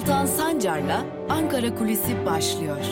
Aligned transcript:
Altan 0.00 0.26
Sancar'la 0.26 1.06
Ankara 1.28 1.74
Kulisi 1.74 2.26
başlıyor. 2.26 2.84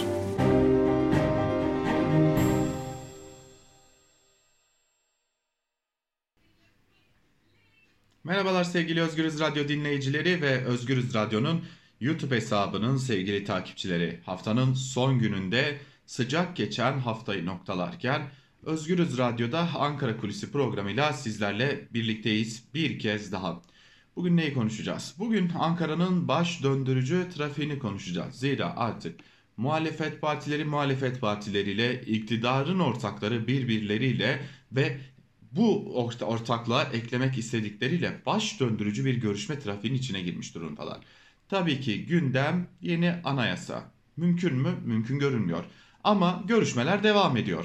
Merhabalar 8.25 8.65
sevgili 8.65 9.03
Özgürüz 9.03 9.41
Radyo 9.41 9.69
dinleyicileri 9.69 10.43
ve 10.43 10.65
Özgürüz 10.65 11.15
Radyo'nun 11.15 11.65
YouTube 12.01 12.37
hesabının 12.37 12.97
sevgili 12.97 13.45
takipçileri. 13.45 14.21
Haftanın 14.27 14.75
son 14.75 15.19
gününde 15.19 15.79
sıcak 16.07 16.57
geçen 16.57 16.99
haftayı 16.99 17.47
noktalarken 17.47 18.23
Özgürüz 18.63 19.19
Radyo'da 19.19 19.69
Ankara 19.75 20.17
Kulisi 20.17 20.53
programıyla 20.53 21.13
sizlerle 21.13 21.89
birlikteyiz 21.95 22.65
bir 22.75 22.99
kez 22.99 23.33
daha. 23.33 23.63
Bugün 24.19 24.37
neyi 24.37 24.55
konuşacağız? 24.55 25.15
Bugün 25.19 25.51
Ankara'nın 25.59 26.29
baş 26.29 26.63
döndürücü 26.63 27.29
trafiğini 27.35 27.79
konuşacağız. 27.79 28.35
Zira 28.35 28.77
artık 28.77 29.21
muhalefet 29.57 30.21
partileri 30.21 30.65
muhalefet 30.65 31.21
partileriyle, 31.21 32.03
iktidarın 32.03 32.79
ortakları 32.79 33.47
birbirleriyle 33.47 34.41
ve 34.73 35.01
bu 35.53 35.97
ortaklığa 36.23 36.83
eklemek 36.85 37.39
istedikleriyle 37.39 38.23
baş 38.27 38.61
döndürücü 38.61 39.05
bir 39.05 39.15
görüşme 39.15 39.59
trafiğinin 39.59 39.99
içine 39.99 40.21
girmiş 40.21 40.55
durumdalar. 40.55 40.99
Tabii 41.49 41.81
ki 41.81 42.07
gündem 42.07 42.69
yeni 42.83 43.15
anayasa. 43.25 43.85
Mümkün 44.17 44.55
mü? 44.55 44.75
Mümkün 44.85 45.19
görünmüyor. 45.19 45.65
Ama 46.05 46.45
görüşmeler 46.47 47.03
devam 47.03 47.37
ediyor. 47.37 47.65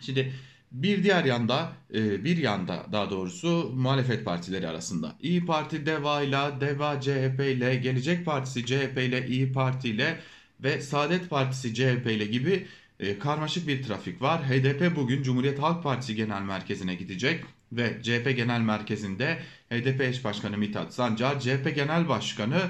Şimdi 0.00 0.32
bir 0.72 1.02
diğer 1.02 1.24
yanda 1.24 1.72
e, 1.94 2.24
bir 2.24 2.36
yanda 2.36 2.86
daha 2.92 3.10
doğrusu 3.10 3.72
muhalefet 3.74 4.24
partileri 4.24 4.68
arasında 4.68 5.16
İyi 5.20 5.46
Parti 5.46 5.86
DEVA 5.86 6.22
ile 6.22 6.60
DEVA 6.60 7.00
CHP 7.00 7.40
ile 7.40 7.76
Gelecek 7.76 8.26
Partisi 8.26 8.66
CHP 8.66 8.98
ile 8.98 9.26
İyi 9.26 9.52
Parti 9.52 9.88
ile 9.88 10.20
ve 10.60 10.80
Saadet 10.80 11.30
Partisi 11.30 11.74
CHP 11.74 12.06
ile 12.06 12.26
gibi 12.26 12.66
e, 13.00 13.18
karmaşık 13.18 13.68
bir 13.68 13.82
trafik 13.82 14.22
var. 14.22 14.42
HDP 14.48 14.96
bugün 14.96 15.22
Cumhuriyet 15.22 15.58
Halk 15.58 15.82
Partisi 15.82 16.14
Genel 16.14 16.42
Merkezi'ne 16.42 16.94
gidecek 16.94 17.44
ve 17.72 18.02
CHP 18.02 18.36
Genel 18.36 18.60
Merkezi'nde 18.60 19.38
HDP 19.70 20.00
eş 20.00 20.24
başkanı 20.24 20.58
Mithat 20.58 20.94
Sancar, 20.94 21.40
CHP 21.40 21.74
Genel 21.74 22.08
Başkanı 22.08 22.60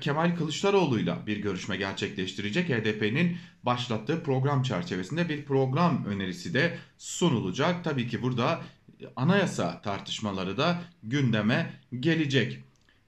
Kemal 0.00 0.36
Kılıçdaroğlu'yla 0.36 1.26
bir 1.26 1.36
görüşme 1.36 1.76
gerçekleştirecek. 1.76 2.68
HDP'nin 2.68 3.36
başlattığı 3.62 4.22
program 4.22 4.62
çerçevesinde 4.62 5.28
bir 5.28 5.44
program 5.44 6.04
önerisi 6.04 6.54
de 6.54 6.78
sunulacak. 6.98 7.84
Tabii 7.84 8.08
ki 8.08 8.22
burada 8.22 8.60
anayasa 9.16 9.82
tartışmaları 9.82 10.56
da 10.56 10.82
gündeme 11.02 11.72
gelecek. 12.00 12.58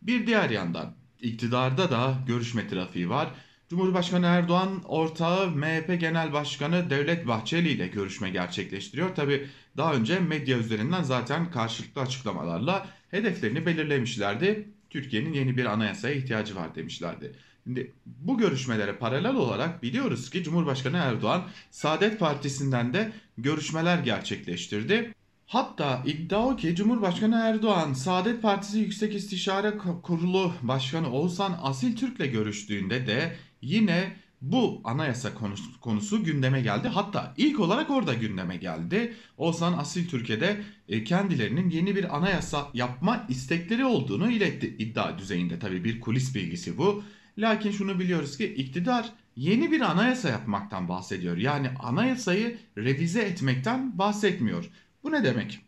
Bir 0.03 0.27
diğer 0.27 0.51
yandan 0.51 0.95
iktidarda 1.21 1.91
da 1.91 2.15
görüşme 2.27 2.69
trafiği 2.69 3.11
var. 3.11 3.29
Cumhurbaşkanı 3.71 4.27
Erdoğan 4.27 4.83
ortağı 4.85 5.51
MHP 5.51 6.01
Genel 6.01 6.33
Başkanı 6.33 6.91
Devlet 6.91 7.27
Bahçeli 7.27 7.69
ile 7.69 7.87
görüşme 7.87 8.31
gerçekleştiriyor. 8.31 9.15
Tabi 9.15 9.49
daha 9.77 9.95
önce 9.95 10.21
medya 10.21 10.59
üzerinden 10.59 11.03
zaten 11.03 11.51
karşılıklı 11.51 12.01
açıklamalarla 12.01 12.87
hedeflerini 13.11 13.67
belirlemişlerdi. 13.67 14.69
Türkiye'nin 14.93 15.33
yeni 15.33 15.57
bir 15.57 15.65
anayasaya 15.65 16.15
ihtiyacı 16.15 16.57
var 16.57 16.75
demişlerdi. 16.75 17.33
Şimdi 17.65 17.93
bu 18.07 18.39
görüşmelere 18.39 18.97
paralel 18.97 19.35
olarak 19.35 19.83
biliyoruz 19.83 20.31
ki 20.31 20.43
Cumhurbaşkanı 20.43 20.97
Erdoğan 20.97 21.45
Saadet 21.71 22.19
Partisi'nden 22.21 22.95
de 22.95 23.13
görüşmeler 23.39 23.99
gerçekleştirdi. 23.99 25.15
Hatta 25.47 26.03
iddia 26.07 26.47
o 26.47 26.57
ki 26.57 26.75
Cumhurbaşkanı 26.77 27.37
Erdoğan 27.37 27.93
Saadet 27.93 28.43
Partisi 28.43 28.79
Yüksek 28.79 29.15
İstişare 29.15 29.79
Kurulu 30.03 30.53
Başkanı 30.63 31.13
Oğuzhan 31.13 31.59
Asil 31.63 31.97
Türk'le 31.97 32.33
görüştüğünde 32.33 33.07
de 33.07 33.37
yine 33.63 34.17
bu 34.43 34.81
anayasa 34.85 35.35
konusu, 35.35 35.81
konusu 35.81 36.25
gündeme 36.25 36.61
geldi. 36.61 36.89
Hatta 36.89 37.35
ilk 37.37 37.61
olarak 37.61 37.91
orada 37.91 38.15
gündeme 38.15 38.57
geldi. 38.57 39.15
Oğuzhan 39.39 39.73
Asil 39.73 40.09
Türkiye'de 40.09 40.61
e, 40.89 41.05
kendilerinin 41.05 41.71
yeni 41.71 41.97
bir 41.97 42.17
anayasa 42.17 42.69
yapma 42.75 43.27
istekleri 43.29 43.85
olduğunu 43.85 44.31
iletti. 44.31 44.77
iddia 44.79 45.19
düzeyinde 45.19 45.59
tabii 45.59 45.85
bir 45.85 46.01
kulis 46.01 46.35
bilgisi 46.35 46.79
bu. 46.79 47.05
Lakin 47.39 47.71
şunu 47.71 47.99
biliyoruz 47.99 48.39
ki 48.39 48.55
iktidar 48.55 49.13
yeni 49.37 49.73
bir 49.73 49.81
anayasa 49.81 50.29
yapmaktan 50.29 50.89
bahsediyor. 50.89 51.37
Yani 51.37 51.71
anayasayı 51.79 52.59
revize 52.79 53.23
etmekten 53.23 53.99
bahsetmiyor. 53.99 54.71
Bu 55.05 55.13
ne 55.13 55.25
demek? 55.25 55.61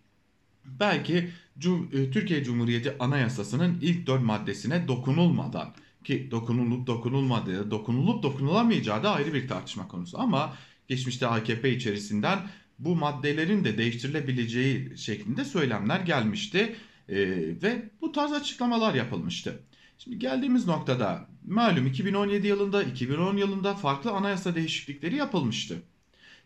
Belki 0.64 1.30
Cum 1.58 1.90
e, 1.92 2.10
Türkiye 2.10 2.44
Cumhuriyeti 2.44 2.96
Anayasası'nın 2.98 3.78
ilk 3.80 4.06
dört 4.06 4.22
maddesine 4.22 4.88
dokunulmadan 4.88 5.74
ki 6.04 6.28
dokunulup 6.30 6.86
dokunulmadığı, 6.86 7.70
dokunulup 7.70 8.22
dokunulamayacağı 8.22 9.02
da 9.02 9.10
ayrı 9.10 9.34
bir 9.34 9.48
tartışma 9.48 9.88
konusu. 9.88 10.20
Ama 10.20 10.56
geçmişte 10.88 11.26
AKP 11.26 11.70
içerisinden 11.70 12.38
bu 12.78 12.96
maddelerin 12.96 13.64
de 13.64 13.78
değiştirilebileceği 13.78 14.98
şeklinde 14.98 15.44
söylemler 15.44 16.00
gelmişti. 16.00 16.76
Ee, 17.08 17.16
ve 17.62 17.90
bu 18.00 18.12
tarz 18.12 18.32
açıklamalar 18.32 18.94
yapılmıştı. 18.94 19.62
Şimdi 19.98 20.18
geldiğimiz 20.18 20.66
noktada 20.66 21.28
malum 21.46 21.86
2017 21.86 22.46
yılında 22.46 22.82
2010 22.82 23.36
yılında 23.36 23.74
farklı 23.74 24.10
anayasa 24.10 24.54
değişiklikleri 24.54 25.16
yapılmıştı. 25.16 25.82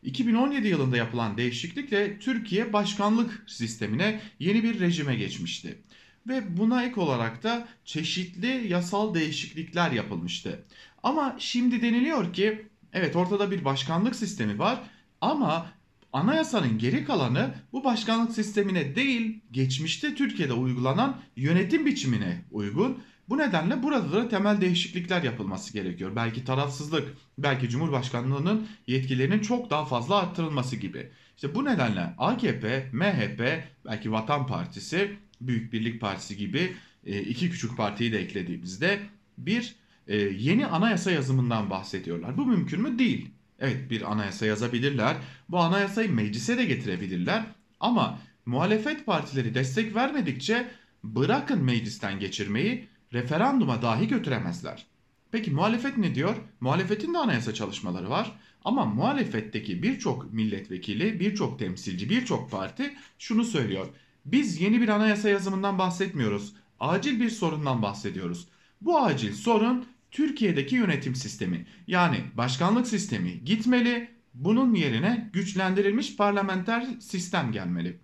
2017 0.03 0.69
yılında 0.69 0.97
yapılan 0.97 1.37
değişiklikle 1.37 2.19
Türkiye 2.19 2.73
başkanlık 2.73 3.45
sistemine 3.47 4.21
yeni 4.39 4.63
bir 4.63 4.81
rejime 4.81 5.17
geçmişti 5.17 5.79
ve 6.29 6.57
buna 6.57 6.85
ek 6.85 7.01
olarak 7.01 7.43
da 7.43 7.69
çeşitli 7.85 8.67
yasal 8.69 9.15
değişiklikler 9.15 9.91
yapılmıştı. 9.91 10.65
Ama 11.03 11.37
şimdi 11.39 11.83
deniliyor 11.83 12.33
ki 12.33 12.67
evet 12.93 13.17
ortada 13.17 13.51
bir 13.51 13.65
başkanlık 13.65 14.17
sistemi 14.17 14.59
var 14.59 14.79
ama 15.21 15.67
anayasanın 16.13 16.79
geri 16.79 17.05
kalanı 17.05 17.55
bu 17.73 17.85
başkanlık 17.85 18.33
sistemine 18.33 18.97
değil 18.97 19.41
geçmişte 19.51 20.15
Türkiye'de 20.15 20.53
uygulanan 20.53 21.21
yönetim 21.37 21.87
biçimine 21.87 22.45
uygun. 22.51 23.03
Bu 23.29 23.39
nedenle 23.39 23.83
burada 23.83 24.13
da 24.13 24.29
temel 24.29 24.61
değişiklikler 24.61 25.23
yapılması 25.23 25.73
gerekiyor. 25.73 26.17
Belki 26.17 26.45
tarafsızlık, 26.45 27.15
belki 27.39 27.69
Cumhurbaşkanlığının 27.69 28.69
yetkilerinin 28.87 29.41
çok 29.41 29.71
daha 29.71 29.85
fazla 29.85 30.17
arttırılması 30.17 30.77
gibi. 30.77 31.11
İşte 31.37 31.55
bu 31.55 31.65
nedenle 31.65 32.15
AKP, 32.19 32.91
MHP, 32.93 33.65
belki 33.85 34.13
Vatan 34.13 34.47
Partisi 34.47 35.19
Büyük 35.41 35.73
Birlik 35.73 36.01
Partisi 36.01 36.37
gibi 36.37 36.73
e, 37.07 37.23
iki 37.23 37.51
küçük 37.51 37.77
partiyi 37.77 38.13
de 38.13 38.19
eklediğimizde 38.19 39.01
bir 39.39 39.75
e, 40.07 40.17
yeni 40.17 40.67
anayasa 40.67 41.11
yazımından 41.11 41.71
bahsediyorlar. 41.71 42.37
Bu 42.37 42.47
mümkün 42.47 42.83
mü? 42.83 42.99
Değil. 42.99 43.31
Evet 43.59 43.91
bir 43.91 44.13
anayasa 44.13 44.47
yazabilirler. 44.47 45.17
Bu 45.49 45.59
anayasayı 45.59 46.15
meclise 46.15 46.59
de 46.59 46.65
getirebilirler. 46.65 47.45
Ama 47.81 48.19
muhalefet 48.47 49.07
partileri 49.07 49.55
destek 49.55 49.95
vermedikçe 49.95 50.69
bırakın 51.05 51.65
meclisten 51.65 52.21
geçirmeyi 52.21 52.89
referanduma 53.13 53.83
dahi 53.83 54.09
götüremezler. 54.09 54.87
Peki 55.31 55.51
muhalefet 55.51 55.99
ne 55.99 56.15
diyor? 56.15 56.37
Muhalefetin 56.61 57.15
de 57.15 57.19
anayasa 57.19 57.55
çalışmaları 57.55 58.11
var. 58.11 58.33
Ama 58.65 58.85
muhalefetteki 58.85 59.83
birçok 59.83 60.33
milletvekili, 60.33 61.21
birçok 61.21 61.59
temsilci, 61.59 62.11
birçok 62.11 62.51
parti 62.51 62.95
şunu 63.19 63.45
söylüyor. 63.45 63.87
Biz 64.33 64.61
yeni 64.61 64.81
bir 64.81 64.89
anayasa 64.89 65.29
yazımından 65.29 65.79
bahsetmiyoruz. 65.79 66.53
Acil 66.81 67.21
bir 67.21 67.31
sorundan 67.31 67.83
bahsediyoruz. 67.83 68.49
Bu 68.81 68.99
acil 68.99 69.33
sorun 69.33 69.87
Türkiye'deki 70.11 70.77
yönetim 70.77 71.15
sistemi. 71.15 71.67
Yani 71.87 72.21
başkanlık 72.35 72.87
sistemi 72.87 73.45
gitmeli. 73.45 74.11
Bunun 74.35 74.75
yerine 74.75 75.31
güçlendirilmiş 75.33 76.17
parlamenter 76.17 76.87
sistem 77.01 77.53
gelmeli. 77.53 77.99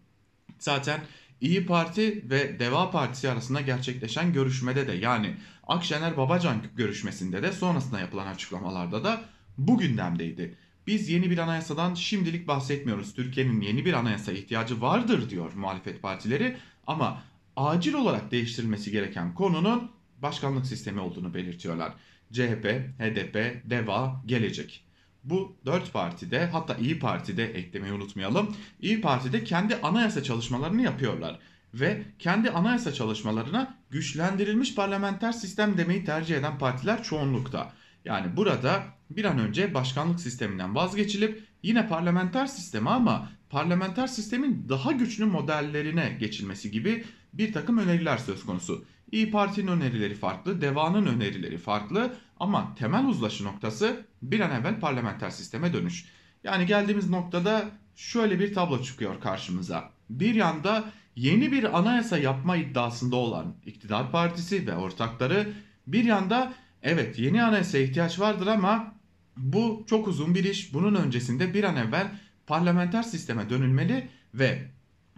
Zaten 0.58 1.00
İyi 1.40 1.66
Parti 1.66 2.31
ve 2.31 2.58
Deva 2.58 2.90
Partisi 2.90 3.31
arasında 3.31 3.60
gerçekleşen 3.60 4.32
görüşmede 4.32 4.88
de 4.88 4.93
yani 4.93 5.37
Akşener 5.66 6.16
Babacan 6.16 6.56
görüşmesinde 6.76 7.43
de 7.43 7.52
sonrasında 7.52 8.00
yapılan 8.00 8.26
açıklamalarda 8.26 9.04
da 9.04 9.20
bu 9.58 9.78
gündemdeydi. 9.78 10.58
Biz 10.86 11.08
yeni 11.08 11.31
bir 11.31 11.38
anayasadan 11.38 11.94
şimdilik 11.94 12.48
bahsetmiyoruz. 12.48 13.14
Türkiye'nin 13.14 13.60
yeni 13.60 13.84
bir 13.84 13.92
anayasa 13.92 14.32
ihtiyacı 14.32 14.81
vardır 14.81 15.31
diyor 15.31 15.52
muhalefet 15.52 16.02
partileri 16.02 16.56
ama 16.86 17.22
acil 17.56 17.94
olarak 17.94 18.31
değiştirilmesi 18.31 18.90
gereken 18.90 19.34
konunun 19.34 19.90
başkanlık 20.22 20.66
sistemi 20.66 21.00
olduğunu 21.00 21.34
belirtiyorlar. 21.34 21.92
CHP, 22.32 22.64
HDP, 22.98 23.62
DEVA, 23.70 24.22
Gelecek. 24.26 24.84
Bu 25.25 25.56
dört 25.66 25.92
partide 25.92 26.46
hatta 26.46 26.75
İyi 26.75 26.98
Parti'de 26.98 27.44
eklemeyi 27.44 27.92
unutmayalım. 27.92 28.56
İyi 28.80 29.00
Parti'de 29.00 29.44
kendi 29.44 29.76
anayasa 29.76 30.22
çalışmalarını 30.22 30.82
yapıyorlar. 30.82 31.38
Ve 31.75 32.02
kendi 32.19 32.50
anayasa 32.50 32.92
çalışmalarına 32.92 33.78
güçlendirilmiş 33.90 34.75
parlamenter 34.75 35.32
sistem 35.32 35.78
demeyi 35.78 36.04
tercih 36.04 36.37
eden 36.37 36.58
partiler 36.58 37.02
çoğunlukta. 37.02 37.72
Yani 38.04 38.37
burada 38.37 38.82
bir 39.16 39.25
an 39.25 39.38
önce 39.38 39.75
başkanlık 39.75 40.20
sisteminden 40.20 40.75
vazgeçilip 40.75 41.43
yine 41.62 41.88
parlamenter 41.88 42.46
sistemi 42.46 42.90
ama 42.90 43.28
parlamenter 43.50 44.06
sistemin 44.06 44.66
daha 44.69 44.93
güçlü 44.93 45.25
modellerine 45.25 46.16
geçilmesi 46.20 46.70
gibi 46.70 47.05
bir 47.32 47.52
takım 47.52 47.78
öneriler 47.78 48.19
söz 48.19 48.46
konusu. 48.46 48.84
İyi 49.12 49.31
Parti'nin 49.31 49.66
önerileri 49.69 50.14
farklı, 50.14 50.61
DEVA'nın 50.61 51.06
önerileri 51.06 51.58
farklı 51.58 52.14
ama 52.40 52.75
temel 52.75 53.06
uzlaşı 53.06 53.44
noktası 53.44 54.06
bir 54.22 54.40
an 54.40 54.61
evvel 54.61 54.81
parlamenter 54.81 55.31
sisteme 55.31 55.72
dönüş. 55.72 56.05
Yani 56.44 56.66
geldiğimiz 56.66 57.11
noktada 57.11 57.64
şöyle 57.96 58.40
bir 58.40 58.55
tablo 58.55 58.82
çıkıyor 58.82 59.20
karşımıza. 59.20 59.90
Bir 60.11 60.34
yanda 60.34 60.84
yeni 61.16 61.52
bir 61.52 61.78
anayasa 61.78 62.19
yapma 62.19 62.56
iddiasında 62.56 63.16
olan 63.16 63.55
iktidar 63.66 64.11
partisi 64.12 64.66
ve 64.66 64.76
ortakları 64.76 65.52
bir 65.87 66.05
yanda 66.05 66.52
evet 66.82 67.19
yeni 67.19 67.43
anayasa 67.43 67.78
ihtiyaç 67.78 68.20
vardır 68.20 68.46
ama 68.46 68.94
bu 69.36 69.84
çok 69.86 70.08
uzun 70.08 70.34
bir 70.34 70.44
iş. 70.44 70.75
Bunun 70.75 70.94
öncesinde 70.94 71.54
bir 71.54 71.64
an 71.64 71.76
evvel 71.76 72.19
parlamenter 72.46 73.02
sisteme 73.02 73.50
dönülmeli 73.50 74.08
ve 74.34 74.69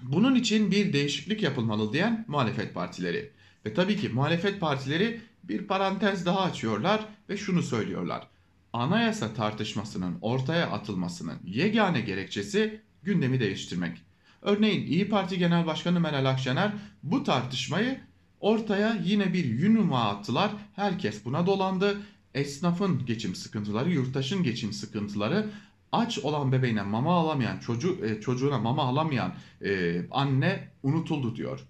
bunun 0.03 0.35
için 0.35 0.71
bir 0.71 0.93
değişiklik 0.93 1.43
yapılmalı 1.43 1.93
diyen 1.93 2.25
muhalefet 2.29 2.75
partileri. 2.75 3.31
Ve 3.67 3.75
tabii 3.75 3.97
ki 3.97 4.09
muhalefet 4.09 4.61
partileri 4.61 5.21
bir 5.45 5.67
parantez 5.67 6.27
daha 6.27 6.41
açıyorlar 6.41 7.01
ve 7.29 7.37
şunu 7.37 7.63
söylüyorlar. 7.63 8.27
Anayasa 8.73 9.35
tartışmasının 9.35 10.19
ortaya 10.21 10.71
atılmasının 10.71 11.39
yegane 11.45 12.01
gerekçesi 12.01 12.81
gündemi 13.03 13.41
değiştirmek. 13.41 13.99
Örneğin 14.43 14.87
İyi 14.87 15.09
Parti 15.09 15.39
Genel 15.39 15.67
Başkanı 15.67 16.01
Meral 16.01 16.25
Akşener 16.25 16.73
bu 17.03 17.25
tartışmayı 17.25 18.01
ortaya 18.41 18.97
yine 19.05 19.33
bir 19.33 19.45
yunuma 19.45 20.09
attılar. 20.09 20.51
Herkes 20.77 21.25
buna 21.25 21.47
dolandı. 21.47 22.01
Esnafın 22.37 23.07
geçim 23.07 23.35
sıkıntıları, 23.35 23.91
yurttaşın 23.91 24.43
geçim 24.43 24.73
sıkıntıları, 24.73 25.51
aç 25.93 26.19
olan 26.19 26.53
bebeğine 26.53 26.83
mama 26.83 27.15
alamayan, 27.15 27.59
çocuğu, 27.59 28.07
e, 28.07 28.21
çocuğuna 28.21 28.59
mama 28.59 28.83
alamayan 28.83 29.35
e, 29.65 30.01
anne 30.11 30.69
unutuldu 30.83 31.37
diyor. 31.37 31.61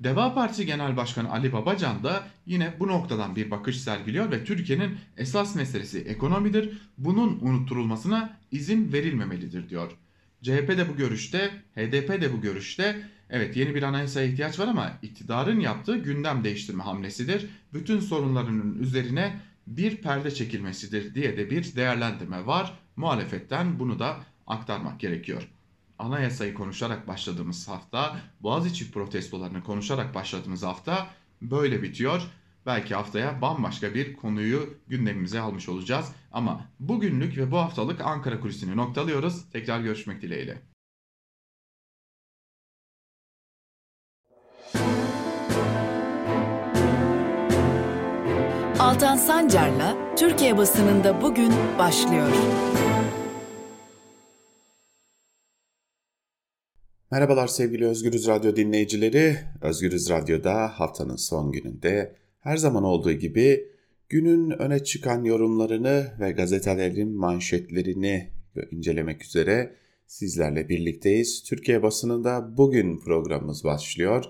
Deva 0.00 0.34
Partisi 0.34 0.66
Genel 0.66 0.96
Başkanı 0.96 1.32
Ali 1.32 1.52
Babacan 1.52 2.04
da 2.04 2.26
yine 2.46 2.74
bu 2.80 2.86
noktadan 2.88 3.36
bir 3.36 3.50
bakış 3.50 3.80
sergiliyor 3.80 4.30
ve 4.30 4.44
Türkiye'nin 4.44 4.98
esas 5.16 5.54
meselesi 5.54 6.00
ekonomidir. 6.00 6.78
Bunun 6.98 7.38
unutturulmasına 7.40 8.36
izin 8.52 8.92
verilmemelidir 8.92 9.68
diyor. 9.68 9.92
CHP 10.42 10.68
de 10.68 10.88
bu 10.88 10.96
görüşte, 10.96 11.50
HDP 11.74 12.20
de 12.20 12.32
bu 12.32 12.40
görüşte. 12.40 13.02
Evet 13.30 13.56
yeni 13.56 13.74
bir 13.74 13.82
anayasaya 13.82 14.26
ihtiyaç 14.26 14.58
var 14.58 14.68
ama 14.68 14.92
iktidarın 15.02 15.60
yaptığı 15.60 15.96
gündem 15.96 16.44
değiştirme 16.44 16.82
hamlesidir. 16.82 17.46
Bütün 17.72 18.00
sorunlarının 18.00 18.82
üzerine 18.82 19.40
bir 19.66 19.96
perde 19.96 20.30
çekilmesidir 20.30 21.14
diye 21.14 21.36
de 21.36 21.50
bir 21.50 21.76
değerlendirme 21.76 22.46
var. 22.46 22.78
Muhalefetten 22.96 23.78
bunu 23.78 23.98
da 23.98 24.16
aktarmak 24.46 25.00
gerekiyor. 25.00 25.48
Anayasayı 25.98 26.54
konuşarak 26.54 27.08
başladığımız 27.08 27.68
hafta, 27.68 28.16
Boğaziçi 28.40 28.90
protestolarını 28.90 29.62
konuşarak 29.62 30.14
başladığımız 30.14 30.62
hafta 30.62 31.06
böyle 31.42 31.82
bitiyor. 31.82 32.22
Belki 32.66 32.94
haftaya 32.94 33.42
bambaşka 33.42 33.94
bir 33.94 34.16
konuyu 34.16 34.78
gündemimize 34.88 35.40
almış 35.40 35.68
olacağız. 35.68 36.12
Ama 36.32 36.64
bugünlük 36.80 37.36
ve 37.36 37.50
bu 37.50 37.58
haftalık 37.58 38.00
Ankara 38.00 38.40
Kulisi'ni 38.40 38.76
noktalıyoruz. 38.76 39.50
Tekrar 39.52 39.80
görüşmek 39.80 40.22
dileğiyle. 40.22 40.75
Altan 48.86 49.16
Sancar'la 49.16 50.14
Türkiye 50.16 50.56
basınında 50.56 51.22
bugün 51.22 51.52
başlıyor. 51.78 52.28
Merhabalar 57.10 57.46
sevgili 57.46 57.86
Özgürüz 57.86 58.28
Radyo 58.28 58.56
dinleyicileri. 58.56 59.36
Özgürüz 59.62 60.10
Radyo'da 60.10 60.80
haftanın 60.80 61.16
son 61.16 61.52
gününde 61.52 62.16
her 62.40 62.56
zaman 62.56 62.84
olduğu 62.84 63.12
gibi 63.12 63.68
günün 64.08 64.50
öne 64.50 64.84
çıkan 64.84 65.24
yorumlarını 65.24 66.06
ve 66.20 66.32
gazetelerin 66.32 67.16
manşetlerini 67.16 68.30
incelemek 68.70 69.24
üzere 69.24 69.76
sizlerle 70.06 70.68
birlikteyiz. 70.68 71.42
Türkiye 71.42 71.82
basınında 71.82 72.56
bugün 72.56 72.98
programımız 72.98 73.64
başlıyor. 73.64 74.24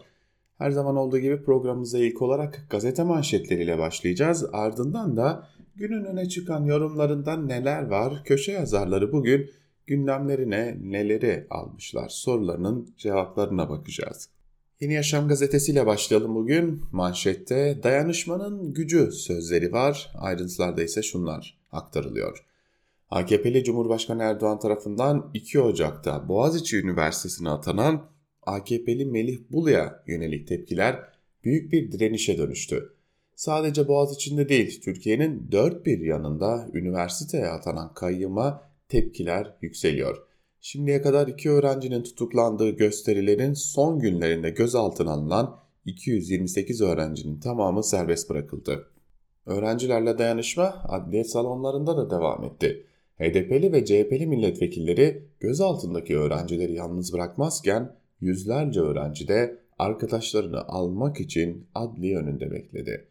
Her 0.58 0.70
zaman 0.70 0.97
olduğu 0.97 1.19
gibi 1.19 1.43
programımıza 1.43 1.99
ilk 1.99 2.23
olarak 2.23 2.67
gazete 2.70 3.03
manşetleriyle 3.03 3.79
başlayacağız. 3.79 4.44
Ardından 4.53 5.17
da 5.17 5.49
günün 5.76 6.05
öne 6.05 6.29
çıkan 6.29 6.64
yorumlarından 6.64 7.49
neler 7.49 7.87
var? 7.87 8.23
Köşe 8.25 8.53
yazarları 8.53 9.12
bugün 9.12 9.50
gündemlerine 9.87 10.79
neleri 10.82 11.47
almışlar 11.50 12.08
sorularının 12.08 12.88
cevaplarına 12.97 13.70
bakacağız. 13.70 14.29
Yeni 14.81 14.94
Yaşam 14.94 15.29
gazetesiyle 15.29 15.87
başlayalım 15.87 16.35
bugün. 16.35 16.82
Manşette 16.93 17.81
dayanışmanın 17.82 18.75
gücü 18.75 19.12
sözleri 19.12 19.73
var. 19.73 20.12
Ayrıntılarda 20.19 20.82
ise 20.82 21.03
şunlar 21.03 21.58
aktarılıyor. 21.73 22.44
AKP'li 23.11 23.64
Cumhurbaşkanı 23.64 24.23
Erdoğan 24.23 24.58
tarafından 24.58 25.31
2 25.35 25.61
Ocak'ta 25.61 26.29
Boğaziçi 26.29 26.81
Üniversitesi'ne 26.81 27.50
atanan 27.50 28.15
AKP'li 28.46 29.04
Melih 29.04 29.38
Bulu'ya 29.50 30.02
yönelik 30.06 30.48
tepkiler 30.48 30.96
büyük 31.44 31.72
bir 31.72 31.93
direnişe 31.93 32.38
dönüştü. 32.38 32.93
Sadece 33.34 33.88
Boğaziçi'nde 33.88 34.48
değil, 34.48 34.81
Türkiye'nin 34.81 35.48
dört 35.52 35.87
bir 35.87 36.00
yanında 36.00 36.69
üniversiteye 36.75 37.46
atanan 37.46 37.94
kayyıma 37.94 38.62
tepkiler 38.88 39.56
yükseliyor. 39.60 40.26
Şimdiye 40.60 41.02
kadar 41.02 41.28
iki 41.28 41.50
öğrencinin 41.50 42.02
tutuklandığı 42.02 42.70
gösterilerin 42.70 43.52
son 43.52 43.98
günlerinde 43.98 44.50
gözaltına 44.50 45.10
alınan 45.10 45.56
228 45.84 46.81
öğrencinin 46.81 47.40
tamamı 47.40 47.84
serbest 47.84 48.31
bırakıldı. 48.31 48.90
Öğrencilerle 49.46 50.19
dayanışma 50.19 50.84
adliye 50.88 51.25
salonlarında 51.25 51.96
da 51.96 52.10
devam 52.10 52.44
etti. 52.44 52.87
HDP'li 53.19 53.72
ve 53.72 53.84
CHP'li 53.84 54.26
milletvekilleri 54.26 55.28
gözaltındaki 55.40 56.19
öğrencileri 56.19 56.72
yalnız 56.72 57.12
bırakmazken 57.12 57.96
yüzlerce 58.20 58.80
öğrenci 58.80 59.28
de 59.28 59.58
arkadaşlarını 59.78 60.60
almak 60.60 61.20
için 61.20 61.66
adli 61.74 62.16
önünde 62.16 62.50
bekledi. 62.50 63.08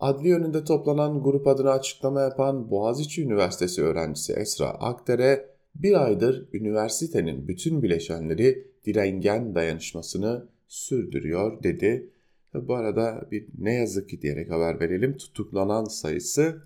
Adli 0.00 0.34
önünde 0.34 0.64
toplanan 0.64 1.22
grup 1.22 1.46
adına 1.46 1.70
açıklama 1.70 2.20
yapan 2.20 2.70
Boğaziçi 2.70 3.22
Üniversitesi 3.22 3.82
öğrencisi 3.82 4.32
Esra 4.32 4.66
Akdere, 4.66 5.48
bir 5.74 6.04
aydır 6.04 6.48
üniversitenin 6.52 7.48
bütün 7.48 7.82
bileşenleri 7.82 8.68
direngen 8.86 9.54
dayanışmasını 9.54 10.48
sürdürüyor 10.68 11.62
dedi. 11.62 12.10
Bu 12.54 12.74
arada 12.74 13.28
bir 13.30 13.46
ne 13.58 13.74
yazık 13.74 14.08
ki 14.08 14.22
diyerek 14.22 14.50
haber 14.50 14.80
verelim 14.80 15.16
tutuklanan 15.16 15.84
sayısı 15.84 16.62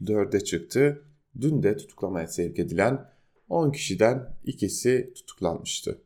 4'e 0.00 0.40
çıktı. 0.40 1.02
Dün 1.40 1.62
de 1.62 1.76
tutuklamaya 1.76 2.26
sevk 2.26 2.58
edilen 2.58 3.08
10 3.48 3.72
kişiden 3.72 4.36
ikisi 4.44 5.12
tutuklanmıştı. 5.14 5.98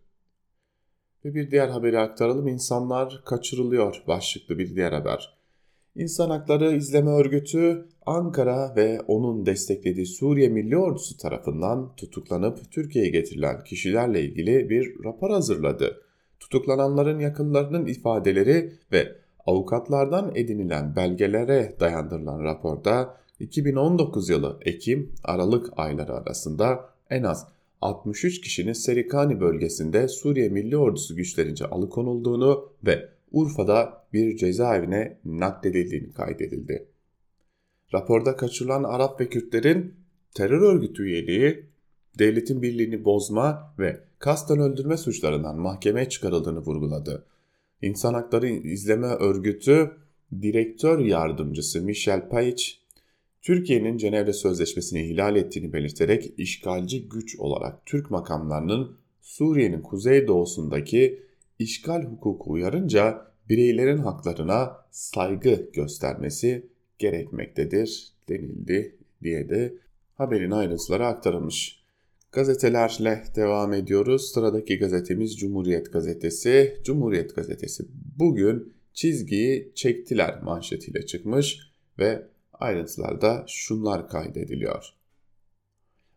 Ve 1.25 1.35
bir 1.35 1.51
diğer 1.51 1.69
haberi 1.69 1.99
aktaralım. 1.99 2.49
İnsanlar 2.49 3.23
kaçırılıyor 3.25 4.03
başlıklı 4.09 4.59
bir 4.59 4.77
diğer 4.77 4.93
haber. 4.93 5.41
İnsan 5.95 6.31
Hakları 6.31 6.73
İzleme 6.77 7.11
Örgütü 7.11 7.87
Ankara 8.07 8.77
ve 8.77 9.01
onun 9.01 9.47
desteklediği 9.47 10.07
Suriye 10.07 10.49
Milli 10.49 10.77
Ordusu 10.77 11.17
tarafından 11.17 11.97
tutuklanıp 11.97 12.71
Türkiye'ye 12.71 13.11
getirilen 13.11 13.65
kişilerle 13.65 14.23
ilgili 14.23 14.71
bir 14.71 15.05
rapor 15.05 15.31
hazırladı. 15.31 16.03
Tutuklananların 16.41 17.19
yakınlarının 17.19 17.87
ifadeleri 17.87 18.73
ve 18.93 19.17
avukatlardan 19.47 20.33
edinilen 20.35 20.97
belgelere 20.97 21.77
dayandırılan 21.81 22.45
raporda 22.45 23.17
2019 23.41 24.29
yılı 24.29 24.59
Ekim-Aralık 24.63 25.67
ayları 25.77 26.13
arasında 26.13 26.91
en 27.11 27.23
az 27.23 27.47
63 27.81 28.41
kişinin 28.41 28.73
Serikani 28.73 29.41
bölgesinde 29.41 30.09
Suriye 30.09 30.49
Milli 30.49 30.77
Ordusu 30.77 31.17
güçlerince 31.17 31.65
alıkonulduğunu 31.65 32.73
ve 32.87 33.09
Urfa'da 33.33 34.05
bir 34.13 34.37
cezaevine 34.37 35.19
nakledildiğini 35.25 36.13
kaydedildi. 36.13 36.87
Raporda 37.95 38.37
kaçırılan 38.37 38.85
Arap 38.85 39.21
ve 39.21 39.29
Kürtlerin 39.29 39.95
terör 40.35 40.63
örgütü 40.75 41.03
üyeliği, 41.03 41.67
devletin 42.19 42.63
birliğini 42.63 43.05
bozma 43.05 43.75
ve 43.79 44.01
kasten 44.19 44.59
öldürme 44.59 44.97
suçlarından 44.97 45.59
mahkemeye 45.59 46.09
çıkarıldığını 46.09 46.59
vurguladı. 46.59 47.25
İnsan 47.83 48.15
Hakları 48.15 48.49
İzleme 48.49 49.07
Örgütü 49.07 49.91
Direktör 50.43 50.99
Yardımcısı 50.99 51.83
Michel 51.83 52.29
Page, 52.29 52.63
Türkiye'nin 53.43 53.97
Cenevre 53.97 54.33
Sözleşmesi'ni 54.33 55.03
ihlal 55.03 55.37
ettiğini 55.37 55.73
belirterek 55.73 56.35
işgalci 56.37 57.09
güç 57.09 57.37
olarak 57.37 57.87
Türk 57.87 58.11
makamlarının 58.11 58.97
Suriye'nin 59.21 59.81
kuzeydoğusundaki 59.81 61.23
işgal 61.59 62.03
hukuku 62.03 62.53
uyarınca 62.53 63.27
bireylerin 63.49 63.99
haklarına 63.99 64.77
saygı 64.91 65.71
göstermesi 65.73 66.67
gerekmektedir 66.99 68.13
denildi 68.29 68.97
diye 69.23 69.49
de 69.49 69.75
haberin 70.15 70.51
ayrıntıları 70.51 71.07
aktarılmış. 71.07 71.81
Gazetelerle 72.33 73.25
devam 73.37 73.73
ediyoruz. 73.73 74.31
Sıradaki 74.33 74.79
gazetemiz 74.79 75.37
Cumhuriyet 75.37 75.93
Gazetesi. 75.93 76.77
Cumhuriyet 76.85 77.37
Gazetesi 77.37 77.85
bugün 78.19 78.73
çizgiyi 78.95 79.73
çektiler 79.75 80.43
manşetiyle 80.43 81.07
çıkmış 81.07 81.59
ve 81.99 82.30
ayrıntılarda 82.61 83.45
şunlar 83.47 84.09
kaydediliyor. 84.09 84.95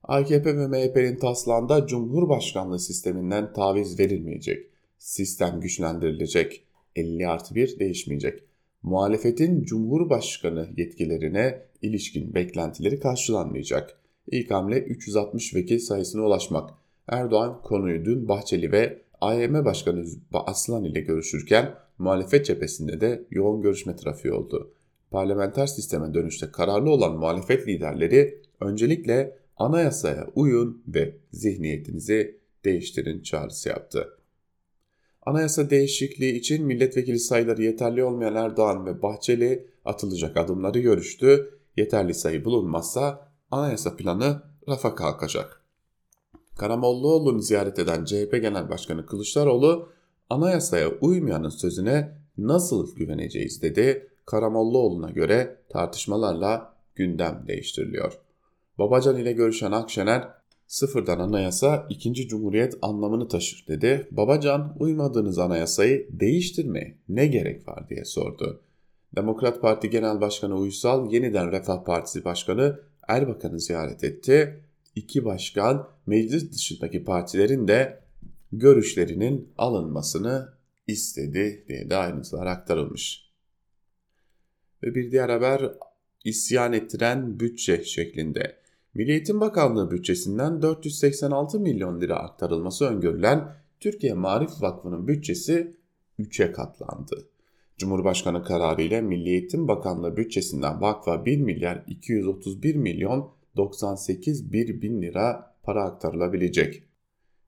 AKP 0.03 0.57
ve 0.57 0.67
MHP'nin 0.67 1.15
taslağında 1.15 1.87
Cumhurbaşkanlığı 1.87 2.79
sisteminden 2.79 3.53
taviz 3.53 3.99
verilmeyecek. 3.99 4.69
Sistem 4.97 5.61
güçlendirilecek. 5.61 6.63
50 6.95 7.27
artı 7.27 7.55
1 7.55 7.79
değişmeyecek. 7.79 8.43
Muhalefetin 8.83 9.63
Cumhurbaşkanı 9.63 10.69
yetkilerine 10.77 11.61
ilişkin 11.81 12.33
beklentileri 12.33 12.99
karşılanmayacak. 12.99 13.99
İlk 14.27 14.51
hamle 14.51 14.79
360 14.79 15.55
vekil 15.55 15.79
sayısına 15.79 16.21
ulaşmak. 16.21 16.69
Erdoğan 17.07 17.61
konuyu 17.61 18.05
dün 18.05 18.27
Bahçeli 18.27 18.71
ve 18.71 19.01
AYM 19.21 19.65
Başkanı 19.65 20.05
Aslan 20.33 20.83
ile 20.83 20.99
görüşürken 20.99 21.75
muhalefet 21.97 22.45
cephesinde 22.45 23.01
de 23.01 23.25
yoğun 23.31 23.61
görüşme 23.61 23.95
trafiği 23.95 24.33
oldu. 24.33 24.73
Parlamenter 25.13 25.67
sisteme 25.67 26.13
dönüşte 26.13 26.51
kararlı 26.51 26.89
olan 26.89 27.17
muhalefet 27.17 27.67
liderleri 27.67 28.41
öncelikle 28.59 29.37
anayasaya 29.57 30.27
uyun 30.35 30.83
ve 30.87 31.17
zihniyetinizi 31.31 32.39
değiştirin 32.65 33.21
çağrısı 33.21 33.69
yaptı. 33.69 34.17
Anayasa 35.25 35.69
değişikliği 35.69 36.33
için 36.33 36.65
milletvekili 36.65 37.19
sayıları 37.19 37.63
yeterli 37.63 38.03
olmayan 38.03 38.35
Erdoğan 38.35 38.85
ve 38.85 39.01
Bahçeli 39.01 39.67
atılacak 39.85 40.37
adımları 40.37 40.79
görüştü. 40.79 41.59
Yeterli 41.77 42.13
sayı 42.13 42.45
bulunmazsa 42.45 43.31
anayasa 43.51 43.95
planı 43.95 44.41
rafa 44.69 44.95
kalkacak. 44.95 45.63
Karamollaoğlu'nu 46.57 47.41
ziyaret 47.41 47.79
eden 47.79 48.05
CHP 48.05 48.31
Genel 48.31 48.69
Başkanı 48.69 49.05
Kılıçdaroğlu 49.05 49.89
anayasaya 50.29 50.89
uymayanın 50.89 51.49
sözüne 51.49 52.17
nasıl 52.37 52.95
güveneceğiz 52.95 53.61
dedi. 53.61 54.12
Karamollaoğlu'na 54.25 55.09
göre 55.09 55.57
tartışmalarla 55.69 56.73
gündem 56.95 57.43
değiştiriliyor. 57.47 58.19
Babacan 58.77 59.17
ile 59.17 59.31
görüşen 59.31 59.71
Akşener 59.71 60.27
sıfırdan 60.67 61.19
anayasa 61.19 61.87
ikinci 61.89 62.27
cumhuriyet 62.27 62.77
anlamını 62.81 63.27
taşır 63.27 63.65
dedi. 63.67 64.07
Babacan 64.11 64.75
uymadığınız 64.79 65.39
anayasayı 65.39 66.07
değiştirmeye 66.11 66.97
ne 67.09 67.27
gerek 67.27 67.67
var 67.67 67.89
diye 67.89 68.05
sordu. 68.05 68.61
Demokrat 69.15 69.61
Parti 69.61 69.89
Genel 69.89 70.21
Başkanı 70.21 70.55
Uysal 70.55 71.13
yeniden 71.13 71.51
Refah 71.51 71.83
Partisi 71.83 72.25
Başkanı 72.25 72.79
Erbakan'ı 73.07 73.59
ziyaret 73.59 74.03
etti. 74.03 74.63
İki 74.95 75.25
başkan 75.25 75.87
meclis 76.05 76.51
dışındaki 76.51 77.03
partilerin 77.03 77.67
de 77.67 78.03
görüşlerinin 78.51 79.53
alınmasını 79.57 80.53
istedi 80.87 81.65
diye 81.67 81.89
de 81.89 81.95
ayrıntılar 81.95 82.45
aktarılmış. 82.45 83.22
Ve 84.83 84.95
bir 84.95 85.11
diğer 85.11 85.29
haber 85.29 85.71
isyan 86.25 86.73
ettiren 86.73 87.39
bütçe 87.39 87.83
şeklinde. 87.83 88.55
Milli 88.93 89.11
Eğitim 89.11 89.41
Bakanlığı 89.41 89.91
bütçesinden 89.91 90.61
486 90.61 91.59
milyon 91.59 92.01
lira 92.01 92.15
aktarılması 92.15 92.85
öngörülen 92.85 93.53
Türkiye 93.79 94.13
Marif 94.13 94.61
Vakfı'nın 94.61 95.07
bütçesi 95.07 95.77
3'e 96.19 96.51
katlandı. 96.51 97.29
Cumhurbaşkanı 97.77 98.43
kararı 98.43 98.81
ile 98.81 99.01
Milli 99.01 99.29
Eğitim 99.29 99.67
Bakanlığı 99.67 100.17
bütçesinden 100.17 100.81
vakfa 100.81 101.25
1 101.25 101.37
milyar 101.37 101.83
231 101.87 102.75
milyon 102.75 103.31
98 103.57 104.53
bir 104.53 104.81
bin 104.81 105.01
lira 105.01 105.55
para 105.63 105.83
aktarılabilecek. 105.83 106.83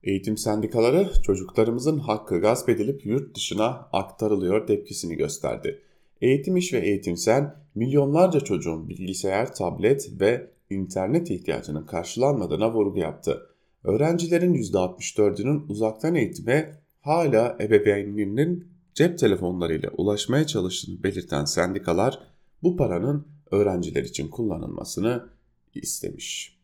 Eğitim 0.02 0.36
sendikaları 0.36 1.10
çocuklarımızın 1.22 1.98
hakkı 1.98 2.40
gasp 2.40 2.68
edilip 2.68 3.06
yurt 3.06 3.36
dışına 3.36 3.88
aktarılıyor 3.92 4.66
tepkisini 4.66 5.14
gösterdi. 5.14 5.82
Eğitim 6.20 6.56
İş 6.56 6.72
ve 6.72 6.78
Eğitimsel 6.78 7.54
milyonlarca 7.74 8.40
çocuğun 8.40 8.88
bilgisayar, 8.88 9.54
tablet 9.54 10.20
ve 10.20 10.50
internet 10.70 11.30
ihtiyacının 11.30 11.86
karşılanmadığına 11.86 12.74
vurgu 12.74 12.98
yaptı. 12.98 13.46
Öğrencilerin 13.84 14.54
%64'ünün 14.54 15.66
uzaktan 15.68 16.14
eğitime 16.14 16.80
hala 17.00 17.56
ebeveynlerinin 17.60 18.68
cep 18.94 19.18
telefonlarıyla 19.18 19.90
ulaşmaya 19.90 20.46
çalıştığını 20.46 21.02
belirten 21.02 21.44
sendikalar 21.44 22.18
bu 22.62 22.76
paranın 22.76 23.26
öğrenciler 23.50 24.02
için 24.02 24.28
kullanılmasını 24.28 25.28
istemiş. 25.74 26.56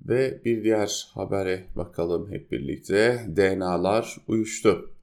Ve 0.00 0.40
bir 0.44 0.64
diğer 0.64 1.08
habere 1.14 1.66
bakalım 1.76 2.32
hep 2.32 2.52
birlikte. 2.52 3.26
DNA'lar 3.36 4.16
uyuştu. 4.28 4.95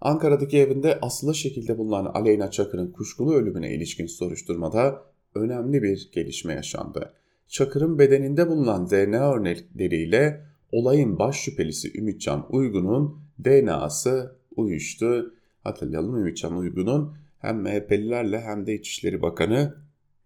Ankara'daki 0.00 0.58
evinde 0.58 0.98
asılı 1.02 1.34
şekilde 1.34 1.78
bulunan 1.78 2.04
Aleyna 2.04 2.50
Çakır'ın 2.50 2.92
kuşkulu 2.92 3.34
ölümüne 3.34 3.74
ilişkin 3.74 4.06
soruşturmada 4.06 5.02
önemli 5.34 5.82
bir 5.82 6.10
gelişme 6.12 6.52
yaşandı. 6.52 7.12
Çakır'ın 7.48 7.98
bedeninde 7.98 8.48
bulunan 8.48 8.90
DNA 8.90 9.32
örnekleriyle 9.34 10.44
olayın 10.72 11.18
baş 11.18 11.40
şüphelisi 11.40 11.98
Ümitcan 11.98 12.46
Uygun'un 12.50 13.20
DNA'sı 13.44 14.36
uyuştu. 14.56 15.34
Hatırlayalım 15.64 16.16
Ümitcan 16.16 16.56
Uygun'un 16.56 17.16
hem 17.38 17.62
MHP'lilerle 17.62 18.40
hem 18.40 18.66
de 18.66 18.74
İçişleri 18.74 19.22
Bakanı 19.22 19.74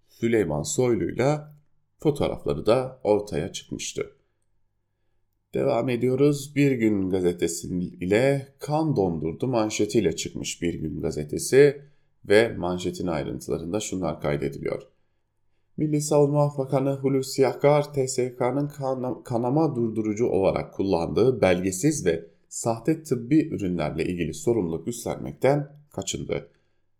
Süleyman 0.09 0.62
Soylu'yla 0.62 1.55
fotoğrafları 1.99 2.67
da 2.67 3.00
ortaya 3.05 3.52
çıkmıştı. 3.52 4.11
Devam 5.55 5.89
ediyoruz. 5.89 6.57
Bir 6.57 6.73
Gün 6.73 7.11
gazetesi 7.11 7.69
ile 7.79 8.49
kan 8.59 8.97
dondurdu 8.97 9.47
manşetiyle 9.47 10.17
çıkmış 10.17 10.63
Bir 10.63 10.75
Gün 10.75 11.01
gazetesi 11.01 11.83
ve 12.29 12.57
manşetin 12.57 13.07
ayrıntılarında 13.07 13.81
şunlar 13.81 14.21
kaydediliyor. 14.21 14.83
Milli 15.77 16.01
Savunma 16.01 16.59
Bakanı 16.59 16.95
Hulusi 16.95 17.47
Akar, 17.47 17.95
TSK'nın 17.95 19.23
kanama 19.25 19.77
durdurucu 19.77 20.27
olarak 20.27 20.75
kullandığı 20.75 21.41
belgesiz 21.41 22.07
ve 22.07 22.27
sahte 22.49 23.03
tıbbi 23.03 23.49
ürünlerle 23.49 24.05
ilgili 24.05 24.35
sorumluluk 24.35 24.89
üstlenmekten 24.89 25.69
kaçındı. 25.91 26.49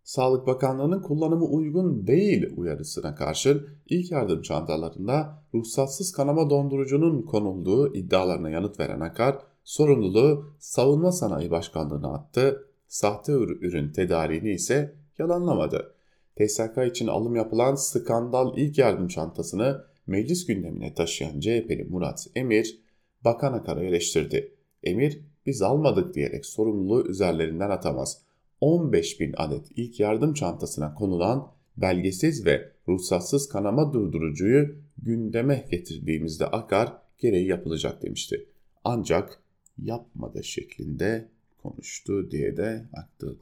Sağlık 0.03 0.47
Bakanlığı'nın 0.47 1.03
kullanımı 1.03 1.45
uygun 1.45 2.07
değil 2.07 2.53
uyarısına 2.57 3.15
karşın 3.15 3.69
ilk 3.89 4.11
yardım 4.11 4.43
çantalarında 4.43 5.43
ruhsatsız 5.55 6.13
kanama 6.13 6.51
dondurucunun 6.51 7.23
konulduğu 7.23 7.95
iddialarına 7.95 8.51
yanıt 8.51 8.81
veren 8.81 9.01
Akar, 9.01 9.39
sorumluluğu 9.65 10.55
Savunma 10.59 11.13
Sanayi 11.13 11.51
Başkanlığı'na 11.51 12.15
attı, 12.15 12.67
sahte 12.89 13.33
ürün 13.33 13.93
tedariğini 13.93 14.51
ise 14.51 14.95
yalanlamadı. 15.19 15.95
TSK 16.37 16.79
için 16.91 17.07
alım 17.07 17.37
yapılan 17.37 17.75
skandal 17.75 18.59
ilk 18.59 18.79
yardım 18.79 19.09
çantasını 19.09 19.85
meclis 20.07 20.47
gündemine 20.47 20.95
taşıyan 20.95 21.41
CHP'li 21.41 21.87
Murat 21.91 22.27
Emir, 22.35 22.79
Bakan 23.25 23.53
Akar'ı 23.53 23.85
eleştirdi. 23.85 24.55
Emir, 24.83 25.21
biz 25.47 25.63
almadık 25.63 26.15
diyerek 26.15 26.47
sorumluluğu 26.47 27.09
üzerlerinden 27.09 27.71
atamaz.'' 27.71 28.32
15 28.62 29.21
bin 29.21 29.35
adet 29.37 29.66
ilk 29.76 30.00
yardım 30.00 30.35
çantasına 30.35 30.95
konulan 30.95 31.52
belgesiz 31.76 32.47
ve 32.47 32.73
ruhsatsız 32.88 33.49
kanama 33.49 33.92
durdurucuyu 33.92 34.76
gündeme 34.99 35.66
getirdiğimizde 35.71 36.47
Akar 36.47 36.92
gereği 37.19 37.47
yapılacak 37.47 38.02
demişti. 38.02 38.47
Ancak 38.85 39.38
yapmadı 39.78 40.45
şeklinde 40.45 41.28
konuştu 41.62 42.31
diye 42.31 42.57
de 42.57 42.87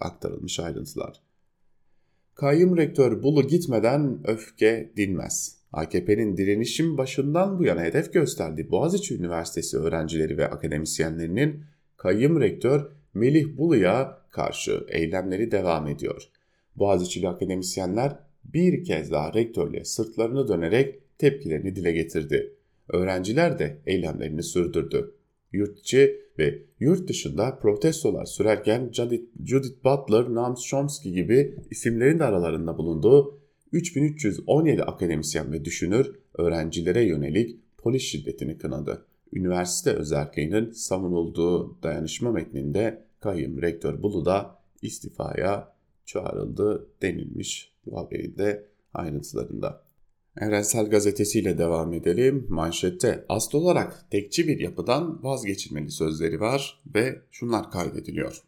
aktarılmış 0.01 0.61
ayrıntılar. 0.61 1.21
Kayyum 2.35 2.77
rektör 2.77 3.23
Bulu 3.23 3.47
gitmeden 3.47 4.21
öfke 4.25 4.93
dinmez. 4.97 5.57
AKP'nin 5.73 6.37
direnişin 6.37 6.99
başından 6.99 7.59
bu 7.59 7.65
yana 7.65 7.83
hedef 7.83 8.13
gösterdiği 8.13 8.71
Boğaziçi 8.71 9.17
Üniversitesi 9.17 9.79
öğrencileri 9.79 10.39
ve 10.39 10.49
akademisyenlerinin 10.49 11.65
kayyum 11.97 12.41
rektör 12.41 13.00
Melih 13.15 13.57
Bulu'ya 13.57 14.19
karşı 14.31 14.85
eylemleri 14.89 15.51
devam 15.51 15.87
ediyor. 15.87 16.23
Boğaziçi'li 16.77 17.29
akademisyenler 17.29 18.19
bir 18.45 18.85
kez 18.85 19.11
daha 19.11 19.35
rektörlüğe 19.35 19.85
sırtlarını 19.85 20.49
dönerek 20.49 21.19
tepkilerini 21.19 21.77
dile 21.77 21.93
getirdi. 21.93 22.55
Öğrenciler 22.89 23.59
de 23.59 23.79
eylemlerini 23.87 24.43
sürdürdü. 24.43 25.15
Yurt 25.53 25.95
ve 26.39 26.63
yurt 26.81 27.09
dışında 27.09 27.59
protestolar 27.59 28.25
sürerken 28.25 28.91
Judith 29.45 29.85
Butler, 29.85 30.35
Noam 30.35 30.55
Chomsky 30.55 31.15
gibi 31.15 31.55
isimlerin 31.71 32.19
de 32.19 32.25
aralarında 32.25 32.79
bulunduğu 32.79 33.41
3317 33.73 34.83
akademisyen 34.83 35.53
ve 35.53 35.65
düşünür 35.65 36.15
öğrencilere 36.35 37.05
yönelik 37.05 37.57
polis 37.79 38.03
şiddetini 38.03 38.59
kınadı 38.59 39.07
üniversite 39.33 39.91
özelliğinin 39.91 40.71
savunulduğu 40.71 41.83
dayanışma 41.83 42.33
metninde 42.33 43.05
kayyum 43.21 43.63
rektör 43.63 44.03
Bulu 44.03 44.25
da 44.25 44.59
istifaya 44.83 45.73
çağrıldı 46.05 46.87
denilmiş 47.03 47.73
bu 47.87 47.99
haberin 47.99 48.39
de 48.39 48.67
ayrıntılarında. 48.95 49.83
Evrensel 50.41 50.91
Gazetesi 50.91 51.41
ile 51.41 51.59
devam 51.59 51.93
edelim. 51.93 52.47
Manşette 52.49 53.25
asıl 53.29 53.59
olarak 53.59 54.11
tekçi 54.11 54.49
bir 54.49 54.61
yapıdan 54.61 55.25
vazgeçilmeli 55.25 55.91
sözleri 55.91 56.41
var 56.41 56.83
ve 56.95 57.21
şunlar 57.31 57.71
kaydediliyor. 57.71 58.43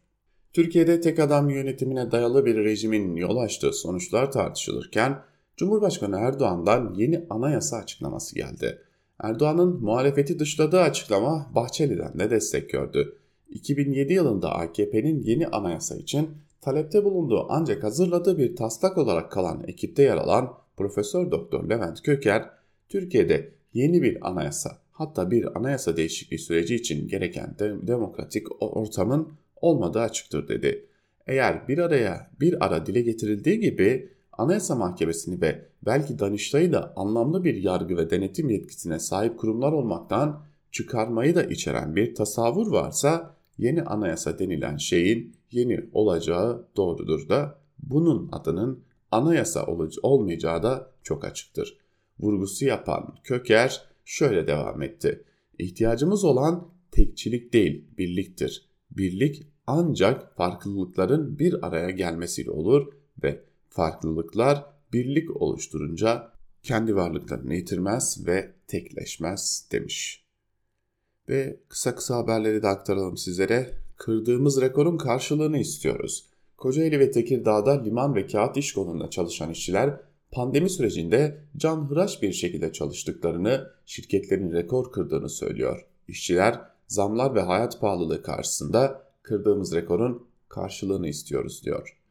Türkiye'de 0.53 1.01
tek 1.01 1.19
adam 1.19 1.49
yönetimine 1.49 2.11
dayalı 2.11 2.45
bir 2.45 2.55
rejimin 2.55 3.15
yol 3.15 3.37
açtığı 3.37 3.73
sonuçlar 3.73 4.31
tartışılırken 4.31 5.21
Cumhurbaşkanı 5.57 6.17
Erdoğan'dan 6.17 6.93
yeni 6.97 7.25
anayasa 7.29 7.77
açıklaması 7.77 8.35
geldi. 8.35 8.81
Erdoğan'ın 9.19 9.83
muhalefeti 9.83 10.39
dışladığı 10.39 10.81
açıklama 10.81 11.51
Bahçeli'den 11.55 12.19
de 12.19 12.29
destek 12.29 12.69
gördü. 12.69 13.17
2007 13.49 14.13
yılında 14.13 14.51
AKP'nin 14.55 15.21
yeni 15.21 15.47
anayasa 15.47 15.95
için 15.95 16.29
talepte 16.61 17.03
bulunduğu 17.03 17.45
ancak 17.49 17.83
hazırladığı 17.83 18.37
bir 18.37 18.55
taslak 18.55 18.97
olarak 18.97 19.31
kalan 19.31 19.63
ekipte 19.67 20.03
yer 20.03 20.17
alan 20.17 20.53
Profesör 20.77 21.31
Doktor 21.31 21.69
Levent 21.69 22.01
Köker, 22.01 22.49
Türkiye'de 22.89 23.51
yeni 23.73 24.01
bir 24.01 24.29
anayasa 24.29 24.77
hatta 24.91 25.31
bir 25.31 25.57
anayasa 25.57 25.97
değişikliği 25.97 26.39
süreci 26.39 26.75
için 26.75 27.07
gereken 27.07 27.55
de 27.59 27.87
demokratik 27.87 28.47
ortamın 28.59 29.33
olmadığı 29.61 30.01
açıktır 30.01 30.47
dedi. 30.47 30.85
Eğer 31.27 31.67
bir 31.67 31.77
araya 31.77 32.31
bir 32.39 32.65
ara 32.65 32.85
dile 32.85 33.01
getirildiği 33.01 33.59
gibi 33.59 34.12
Anayasa 34.37 34.75
Mahkemesi'ni 34.75 35.41
ve 35.41 35.65
belki 35.85 36.19
Danıştay'ı 36.19 36.73
da 36.73 36.93
anlamlı 36.95 37.43
bir 37.43 37.55
yargı 37.55 37.97
ve 37.97 38.09
denetim 38.09 38.49
yetkisine 38.49 38.99
sahip 38.99 39.39
kurumlar 39.39 39.71
olmaktan 39.71 40.43
çıkarmayı 40.71 41.35
da 41.35 41.43
içeren 41.43 41.95
bir 41.95 42.15
tasavvur 42.15 42.71
varsa 42.71 43.35
yeni 43.57 43.83
anayasa 43.83 44.39
denilen 44.39 44.77
şeyin 44.77 45.35
yeni 45.51 45.79
olacağı 45.93 46.67
doğrudur 46.75 47.29
da 47.29 47.59
bunun 47.79 48.29
adının 48.31 48.83
anayasa 49.11 49.65
olmayacağı 50.03 50.63
da 50.63 50.91
çok 51.03 51.25
açıktır. 51.25 51.77
Vurgusu 52.19 52.65
yapan 52.65 53.15
Köker 53.23 53.81
şöyle 54.05 54.47
devam 54.47 54.81
etti. 54.81 55.23
İhtiyacımız 55.59 56.23
olan 56.23 56.67
tekçilik 56.91 57.53
değil, 57.53 57.85
birliktir. 57.97 58.69
Birlik 58.91 59.47
ancak 59.67 60.35
farklılıkların 60.37 61.39
bir 61.39 61.67
araya 61.67 61.89
gelmesiyle 61.89 62.51
olur 62.51 62.93
ve 63.23 63.43
farklılıklar 63.73 64.65
birlik 64.93 65.41
oluşturunca 65.41 66.31
kendi 66.63 66.95
varlıklarını 66.95 67.55
yitirmez 67.55 68.27
ve 68.27 68.53
tekleşmez 68.67 69.67
demiş. 69.71 70.25
Ve 71.29 71.59
kısa 71.69 71.95
kısa 71.95 72.15
haberleri 72.15 72.63
de 72.63 72.67
aktaralım 72.67 73.17
sizlere. 73.17 73.69
Kırdığımız 73.95 74.61
rekorun 74.61 74.97
karşılığını 74.97 75.57
istiyoruz. 75.57 76.25
Kocaeli 76.57 76.99
ve 76.99 77.11
Tekirdağ'da 77.11 77.83
liman 77.83 78.15
ve 78.15 78.27
kağıt 78.27 78.57
iş 78.57 78.73
kolunda 78.73 79.09
çalışan 79.09 79.51
işçiler 79.51 80.01
pandemi 80.31 80.69
sürecinde 80.69 81.43
canhıraş 81.57 82.21
bir 82.21 82.33
şekilde 82.33 82.71
çalıştıklarını, 82.71 83.69
şirketlerin 83.85 84.51
rekor 84.51 84.91
kırdığını 84.91 85.29
söylüyor. 85.29 85.85
İşçiler 86.07 86.61
zamlar 86.87 87.35
ve 87.35 87.41
hayat 87.41 87.81
pahalılığı 87.81 88.21
karşısında 88.21 89.03
kırdığımız 89.21 89.75
rekorun 89.75 90.27
karşılığını 90.49 91.07
istiyoruz 91.07 91.61
diyor. 91.65 92.02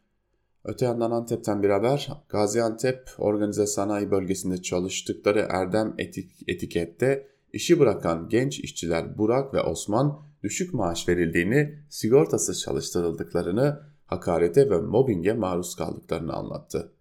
Öte 0.64 0.84
yandan 0.84 1.10
Antep'ten 1.10 1.62
bir 1.62 1.70
haber. 1.70 2.08
Gaziantep 2.28 3.10
Organize 3.18 3.66
Sanayi 3.66 4.10
Bölgesi'nde 4.10 4.62
çalıştıkları 4.62 5.46
Erdem 5.50 5.94
etik, 5.98 6.30
etikette 6.48 7.26
işi 7.52 7.80
bırakan 7.80 8.28
genç 8.28 8.60
işçiler 8.60 9.18
Burak 9.18 9.54
ve 9.54 9.60
Osman 9.60 10.22
düşük 10.42 10.74
maaş 10.74 11.08
verildiğini, 11.08 11.78
sigortasız 11.88 12.60
çalıştırıldıklarını, 12.60 13.80
hakarete 14.06 14.70
ve 14.70 14.78
mobbinge 14.78 15.32
maruz 15.32 15.76
kaldıklarını 15.76 16.32
anlattı. 16.32 16.92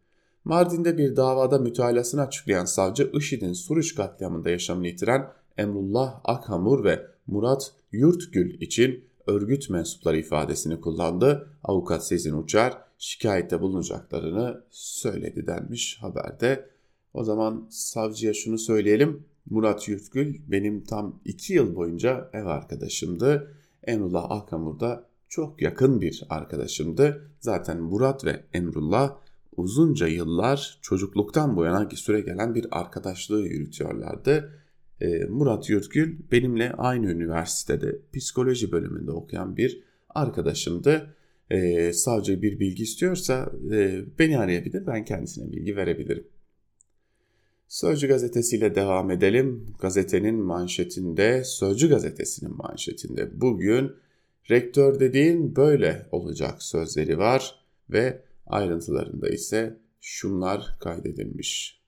Mardin'de 0.44 0.98
bir 0.98 1.16
davada 1.16 1.60
mütalasını 1.60 2.22
açıklayan 2.22 2.66
savcı 2.66 3.12
IŞİD'in 3.14 3.54
Suruç 3.54 3.96
katliamında 3.96 4.50
yaşamını 4.50 4.88
yitiren 4.88 5.28
Emrullah 5.58 6.20
Akhamur 6.24 6.84
ve 6.84 7.08
Murat 7.28 7.72
Yurtgül 7.92 8.62
için 8.62 9.04
örgüt 9.28 9.70
mensupları 9.70 10.18
ifadesini 10.18 10.82
kullandı. 10.82 11.50
Avukat 11.64 12.08
Sezin 12.08 12.44
Uçar 12.44 12.91
şikayette 13.02 13.62
bulunacaklarını 13.62 14.64
söyledi 14.72 15.48
denmiş 15.48 15.98
haberde. 16.02 16.70
O 17.14 17.24
zaman 17.24 17.68
savcıya 17.70 18.34
şunu 18.34 18.58
söyleyelim. 18.58 19.24
Murat 19.50 19.88
Yurtgül 19.88 20.36
benim 20.48 20.84
tam 20.84 21.20
iki 21.26 21.54
yıl 21.54 21.76
boyunca 21.76 22.30
ev 22.34 22.46
arkadaşımdı. 22.46 23.56
Emrullah 23.84 24.32
Akamur 24.32 24.80
da 24.80 25.06
çok 25.30 25.62
yakın 25.62 26.02
bir 26.02 26.24
arkadaşımdı. 26.30 27.32
Zaten 27.40 27.82
Murat 27.82 28.26
ve 28.26 28.44
Emrullah 28.54 29.16
uzunca 29.58 30.08
yıllar 30.08 30.80
çocukluktan 30.82 31.56
bu 31.56 31.66
yana 31.66 31.90
süre 31.90 32.22
gelen 32.22 32.56
bir 32.56 32.68
arkadaşlığı 32.72 33.42
yürütüyorlardı. 33.42 34.52
Ee, 35.02 35.26
Murat 35.26 35.70
Yurtgül 35.70 36.20
benimle 36.32 36.74
aynı 36.74 37.12
üniversitede 37.12 38.00
psikoloji 38.14 38.72
bölümünde 38.72 39.12
okuyan 39.12 39.58
bir 39.58 39.84
arkadaşımdı. 40.10 41.16
Ee, 41.52 41.94
savcı 41.94 42.42
bir 42.42 42.60
bilgi 42.60 42.84
istiyorsa 42.84 43.52
e, 43.72 44.02
beni 44.20 44.40
arayabilir 44.40 44.88
ben 44.88 45.06
kendisine 45.06 45.52
bilgi 45.52 45.76
verebilirim. 45.76 46.28
Sözcü 47.68 48.08
gazetesiyle 48.08 48.76
devam 48.76 49.12
edelim. 49.12 49.66
Gazetenin 49.80 50.36
manşetinde, 50.36 51.44
Sözcü 51.44 51.90
gazetesinin 51.90 52.58
manşetinde 52.58 53.42
bugün 53.42 53.92
rektör 54.52 55.00
dediğin 55.00 55.56
böyle 55.56 56.06
olacak 56.12 56.64
sözleri 56.64 57.18
var 57.18 57.56
ve 57.90 58.22
ayrıntılarında 58.48 59.30
ise 59.30 59.78
şunlar 60.02 60.78
kaydedilmiş. 60.80 61.82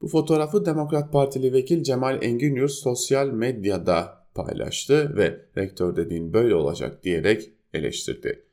Bu 0.00 0.08
fotoğrafı 0.08 0.66
Demokrat 0.66 1.12
Partili 1.12 1.52
vekil 1.52 1.82
Cemal 1.82 2.22
Engin 2.22 2.66
sosyal 2.66 3.28
medyada 3.28 4.26
paylaştı 4.34 5.16
ve 5.16 5.40
rektör 5.56 5.96
dediğin 5.96 6.32
böyle 6.32 6.54
olacak 6.54 7.02
diyerek 7.04 7.52
eleştirdi. 7.74 8.44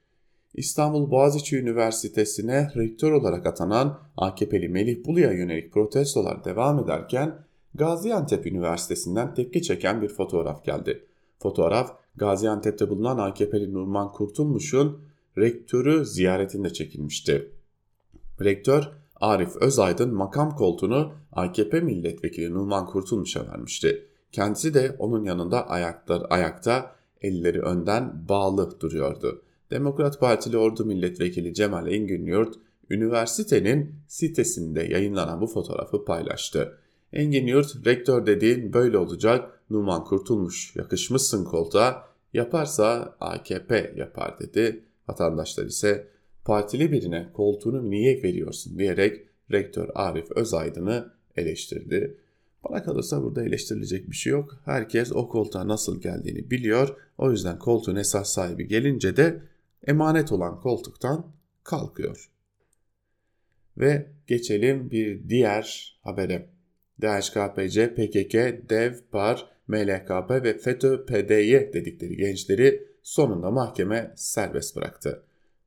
İstanbul 0.53 1.11
Boğaziçi 1.11 1.57
Üniversitesi'ne 1.57 2.71
rektör 2.75 3.11
olarak 3.11 3.45
atanan 3.45 3.99
AKP'li 4.17 4.69
Melih 4.69 5.05
Bulu'ya 5.05 5.31
yönelik 5.31 5.73
protestolar 5.73 6.45
devam 6.45 6.79
ederken 6.79 7.45
Gaziantep 7.73 8.45
Üniversitesi'nden 8.45 9.33
tepki 9.33 9.61
çeken 9.61 10.01
bir 10.01 10.09
fotoğraf 10.09 10.65
geldi. 10.65 11.07
Fotoğraf 11.39 11.97
Gaziantep'te 12.15 12.89
bulunan 12.89 13.17
AKP'li 13.17 13.73
Nurman 13.73 14.11
Kurtulmuş'un 14.11 15.01
rektörü 15.37 16.05
ziyaretinde 16.05 16.73
çekilmişti. 16.73 17.51
Rektör 18.41 18.91
Arif 19.15 19.55
Özaydın 19.55 20.13
makam 20.13 20.55
koltuğunu 20.55 21.13
AKP 21.31 21.79
milletvekili 21.79 22.53
Numan 22.53 22.85
Kurtulmuş'a 22.85 23.47
vermişti. 23.47 24.07
Kendisi 24.31 24.73
de 24.73 24.95
onun 24.99 25.23
yanında 25.23 25.67
ayaklar, 25.67 26.25
ayakta 26.29 26.95
elleri 27.21 27.61
önden 27.61 28.29
bağlı 28.29 28.79
duruyordu. 28.79 29.41
Demokrat 29.71 30.19
Partili 30.19 30.57
Ordu 30.57 30.85
Milletvekili 30.85 31.53
Cemal 31.53 31.87
Engin 31.87 32.27
üniversitenin 32.89 33.95
sitesinde 34.07 34.83
yayınlanan 34.83 35.41
bu 35.41 35.47
fotoğrafı 35.47 36.05
paylaştı. 36.05 36.77
Engin 37.13 37.47
Yurt, 37.47 37.85
rektör 37.85 38.25
dediğin 38.25 38.73
böyle 38.73 38.97
olacak, 38.97 39.61
Numan 39.69 40.03
Kurtulmuş, 40.03 40.75
yakışmışsın 40.75 41.45
koltuğa, 41.45 42.07
yaparsa 42.33 43.15
AKP 43.19 43.93
yapar 43.97 44.39
dedi. 44.39 44.83
Vatandaşlar 45.07 45.65
ise 45.65 46.07
partili 46.45 46.91
birine 46.91 47.29
koltuğunu 47.33 47.89
niye 47.89 48.23
veriyorsun 48.23 48.79
diyerek 48.79 49.27
rektör 49.51 49.89
Arif 49.95 50.31
Özaydın'ı 50.31 51.13
eleştirdi. 51.35 52.17
Bana 52.63 52.83
kalırsa 52.83 53.23
burada 53.23 53.43
eleştirilecek 53.43 54.09
bir 54.09 54.15
şey 54.15 54.31
yok. 54.31 54.61
Herkes 54.65 55.11
o 55.11 55.29
koltuğa 55.29 55.67
nasıl 55.67 56.01
geldiğini 56.01 56.51
biliyor. 56.51 56.95
O 57.17 57.31
yüzden 57.31 57.59
koltuğun 57.59 57.95
esas 57.95 58.33
sahibi 58.33 58.67
gelince 58.67 59.17
de 59.17 59.41
emanet 59.87 60.31
olan 60.31 60.59
koltuktan 60.59 61.31
kalkıyor. 61.63 62.29
Ve 63.77 64.11
geçelim 64.27 64.91
bir 64.91 65.29
diğer 65.29 65.97
habere. 66.03 66.49
DHKPC, 67.01 67.93
PKK, 67.93 68.33
DEV, 68.69 68.93
PAR, 69.11 69.45
MLKP 69.67 70.31
ve 70.31 70.57
FETÖ-PDY 70.57 71.73
dedikleri 71.73 72.17
gençleri 72.17 72.87
sonunda 73.03 73.51
mahkeme 73.51 74.13
serbest 74.15 74.75
bıraktı. 74.75 75.23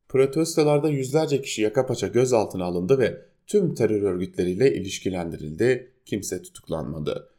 Protestolarda 0.08 0.88
yüzlerce 0.88 1.42
kişi 1.42 1.62
yaka 1.62 1.86
paça 1.86 2.06
gözaltına 2.06 2.64
alındı 2.64 2.98
ve 2.98 3.22
tüm 3.46 3.74
terör 3.74 4.02
örgütleriyle 4.02 4.74
ilişkilendirildi, 4.74 5.90
kimse 6.10 6.42
tutuklanmadı. 6.42 7.30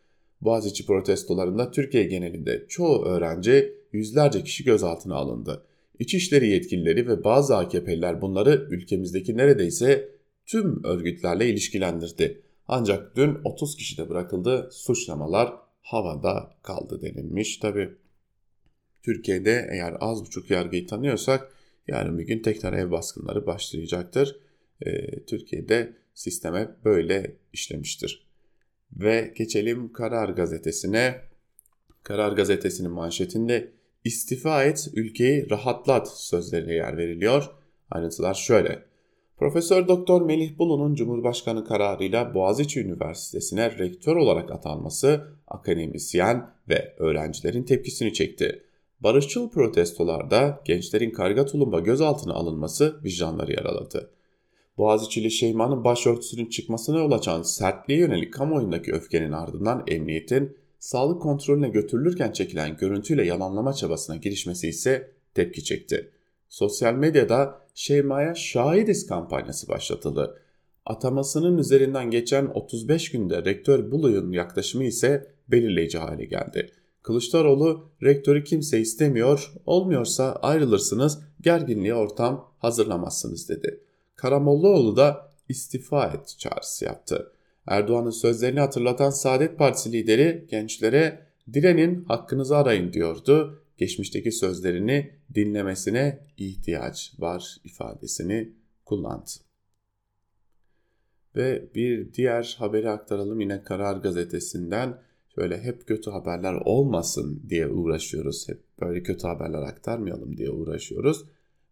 Boğaziçi 0.41 0.86
protestolarında 0.86 1.71
Türkiye 1.71 2.03
genelinde 2.03 2.65
çoğu 2.69 3.05
öğrenci 3.05 3.73
yüzlerce 3.91 4.43
kişi 4.43 4.63
gözaltına 4.63 5.15
alındı. 5.15 5.65
İçişleri 5.99 6.47
yetkilileri 6.47 7.07
ve 7.07 7.23
bazı 7.23 7.57
AKP'liler 7.57 8.21
bunları 8.21 8.67
ülkemizdeki 8.69 9.38
neredeyse 9.38 10.10
tüm 10.45 10.84
örgütlerle 10.84 11.49
ilişkilendirdi. 11.49 12.41
Ancak 12.67 13.15
dün 13.15 13.38
30 13.43 13.75
kişi 13.75 13.97
de 13.97 14.10
bırakıldı, 14.10 14.69
suçlamalar 14.71 15.53
havada 15.81 16.55
kaldı 16.63 17.01
denilmiş. 17.01 17.57
Tabi 17.57 17.89
Türkiye'de 19.03 19.67
eğer 19.71 19.97
az 19.99 20.25
buçuk 20.25 20.49
yargıyı 20.49 20.88
tanıyorsak 20.88 21.51
yarın 21.88 22.19
bir 22.19 22.23
gün 22.23 22.41
tekrar 22.41 22.73
ev 22.73 22.91
baskınları 22.91 23.45
başlayacaktır. 23.45 24.39
Ee, 24.86 25.25
Türkiye'de 25.25 25.93
sisteme 26.13 26.75
böyle 26.86 27.36
işlemiştir. 27.53 28.31
Ve 28.95 29.34
geçelim 29.38 29.93
Karar 29.93 30.30
Gazetesi'ne. 30.30 31.21
Karar 32.04 32.32
Gazetesi'nin 32.32 32.91
manşetinde 32.91 33.71
istifa 34.04 34.63
et, 34.63 34.88
ülkeyi 34.93 35.49
rahatlat 35.49 36.17
sözlerine 36.17 36.73
yer 36.73 36.97
veriliyor. 36.97 37.49
Ayrıntılar 37.91 38.34
şöyle. 38.34 38.84
Profesör 39.38 39.88
Doktor 39.88 40.21
Melih 40.21 40.58
Bulu'nun 40.58 40.95
Cumhurbaşkanı 40.95 41.65
kararıyla 41.65 42.34
Boğaziçi 42.34 42.80
Üniversitesi'ne 42.80 43.77
rektör 43.77 44.15
olarak 44.15 44.51
atanması 44.51 45.27
akademisyen 45.47 46.49
ve 46.69 46.95
öğrencilerin 46.97 47.63
tepkisini 47.63 48.13
çekti. 48.13 48.63
Barışçıl 48.99 49.49
protestolarda 49.49 50.62
gençlerin 50.65 51.12
karga 51.12 51.45
tulumba 51.45 51.80
gözaltına 51.80 52.34
alınması 52.34 53.04
vicdanları 53.04 53.51
yaraladı. 53.51 54.12
Boğaziçi'li 54.82 55.32
Şeyma'nın 55.32 55.84
başörtüsünün 55.84 56.46
çıkmasına 56.46 57.00
yol 57.00 57.12
açan 57.12 57.41
sertliğe 57.41 58.00
yönelik 58.00 58.34
kamuoyundaki 58.34 58.94
öfkenin 58.94 59.32
ardından 59.32 59.84
emniyetin 59.88 60.58
sağlık 60.80 61.22
kontrolüne 61.22 61.70
götürülürken 61.70 62.32
çekilen 62.32 62.78
görüntüyle 62.78 63.26
yalanlama 63.26 63.74
çabasına 63.74 64.15
girişmesi 64.15 64.67
ise 64.67 65.12
tepki 65.34 65.63
çekti. 65.63 66.12
Sosyal 66.50 66.94
medyada 66.94 67.62
Şeyma'ya 67.76 68.36
şahidiz 68.36 69.08
kampanyası 69.08 69.67
başlatıldı. 69.67 70.41
Atamasının 70.86 71.58
üzerinden 71.58 72.12
geçen 72.12 72.46
35 72.46 73.12
günde 73.12 73.46
rektör 73.46 73.91
Bulu'nun 73.91 74.32
yaklaşımı 74.32 74.84
ise 74.84 75.28
belirleyici 75.48 75.98
hale 75.98 76.26
geldi. 76.26 76.72
Kılıçdaroğlu 77.04 77.86
rektörü 78.04 78.44
kimse 78.44 78.80
istemiyor, 78.80 79.54
olmuyorsa 79.65 80.32
ayrılırsınız, 80.32 81.20
gerginliğe 81.41 81.96
ortam 81.96 82.52
hazırlamazsınız 82.60 83.50
dedi. 83.50 83.80
Karamollaoğlu 84.21 84.97
da 84.97 85.31
istifa 85.49 86.07
et 86.07 86.36
çağrısı 86.38 86.86
yaptı. 86.86 87.31
Erdoğan'ın 87.67 88.10
sözlerini 88.10 88.60
hatırlatan 88.60 89.10
Saadet 89.10 89.57
Partisi 89.57 89.91
lideri 89.91 90.47
gençlere 90.49 91.27
direnin 91.53 92.05
hakkınızı 92.05 92.57
arayın 92.57 92.93
diyordu. 92.93 93.63
Geçmişteki 93.77 94.31
sözlerini 94.31 95.12
dinlemesine 95.36 96.19
ihtiyaç 96.38 97.13
var 97.19 97.57
ifadesini 97.63 98.53
kullandı. 98.86 99.29
Ve 101.36 101.69
bir 101.75 102.13
diğer 102.13 102.55
haberi 102.60 102.89
aktaralım 102.89 103.41
yine 103.41 103.63
Karar 103.63 103.97
Gazetesi'nden. 103.97 105.01
Şöyle 105.36 105.62
hep 105.62 105.88
kötü 105.88 106.12
haberler 106.12 106.53
olmasın 106.53 107.43
diye 107.49 107.67
uğraşıyoruz. 107.67 108.49
Hep 108.49 108.63
böyle 108.81 109.03
kötü 109.03 109.27
haberler 109.27 109.62
aktarmayalım 109.62 110.38
diye 110.38 110.49
uğraşıyoruz. 110.49 111.25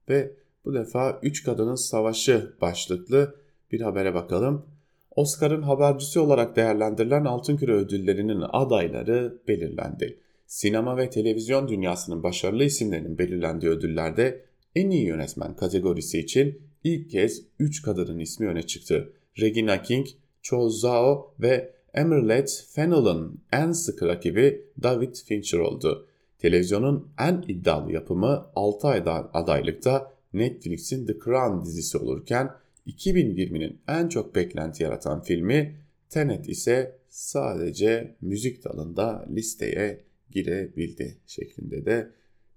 Ve 0.09 0.35
bu 0.69 0.73
defa 0.73 1.19
Üç 1.23 1.43
Kadının 1.43 1.75
Savaşı 1.75 2.53
başlıklı 2.61 3.35
bir 3.71 3.81
habere 3.81 4.13
bakalım. 4.13 4.65
Oscar'ın 5.15 5.61
habercisi 5.61 6.19
olarak 6.19 6.55
değerlendirilen 6.55 7.25
Altın 7.25 7.57
Küre 7.57 7.73
ödüllerinin 7.73 8.43
adayları 8.49 9.41
belirlendi. 9.47 10.19
Sinema 10.47 10.97
ve 10.97 11.09
televizyon 11.09 11.67
dünyasının 11.67 12.23
başarılı 12.23 12.63
isimlerinin 12.63 13.17
belirlendiği 13.17 13.71
ödüllerde 13.71 14.45
en 14.75 14.89
iyi 14.89 15.05
yönetmen 15.05 15.55
kategorisi 15.55 16.19
için 16.19 16.61
ilk 16.83 17.09
kez 17.09 17.41
3 17.59 17.81
kadının 17.81 18.19
ismi 18.19 18.47
öne 18.47 18.63
çıktı. 18.63 19.13
Regina 19.39 19.81
King, 19.81 20.07
Cho 20.41 20.69
Zhao 20.69 21.33
ve 21.39 21.73
Emerald 21.93 22.47
Fennell'ın 22.69 23.41
en 23.51 23.71
sık 23.71 24.03
rakibi 24.03 24.65
David 24.83 25.15
Fincher 25.15 25.59
oldu. 25.59 26.07
Televizyonun 26.39 27.07
en 27.19 27.45
iddialı 27.47 27.91
yapımı 27.91 28.45
6 28.55 28.87
ayda 28.87 29.29
adaylıkta 29.33 30.18
Netflix'in 30.33 31.05
The 31.05 31.19
Crown 31.19 31.65
dizisi 31.65 31.97
olurken 31.97 32.51
2020'nin 32.87 33.79
en 33.87 34.07
çok 34.07 34.35
beklenti 34.35 34.83
yaratan 34.83 35.21
filmi 35.21 35.75
Tenet 36.09 36.49
ise 36.49 36.99
sadece 37.09 38.15
müzik 38.21 38.63
dalında 38.63 39.25
listeye 39.29 40.03
girebildi 40.31 41.17
şeklinde 41.27 41.85
de 41.85 42.11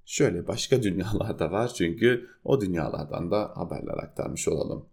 şöyle 0.05 0.47
başka 0.47 0.83
dünyalarda 0.83 1.53
var 1.53 1.73
çünkü 1.75 2.27
o 2.45 2.61
dünyalardan 2.61 3.31
da 3.31 3.53
haberler 3.57 3.99
aktarmış 3.99 4.49
olalım. 4.49 4.87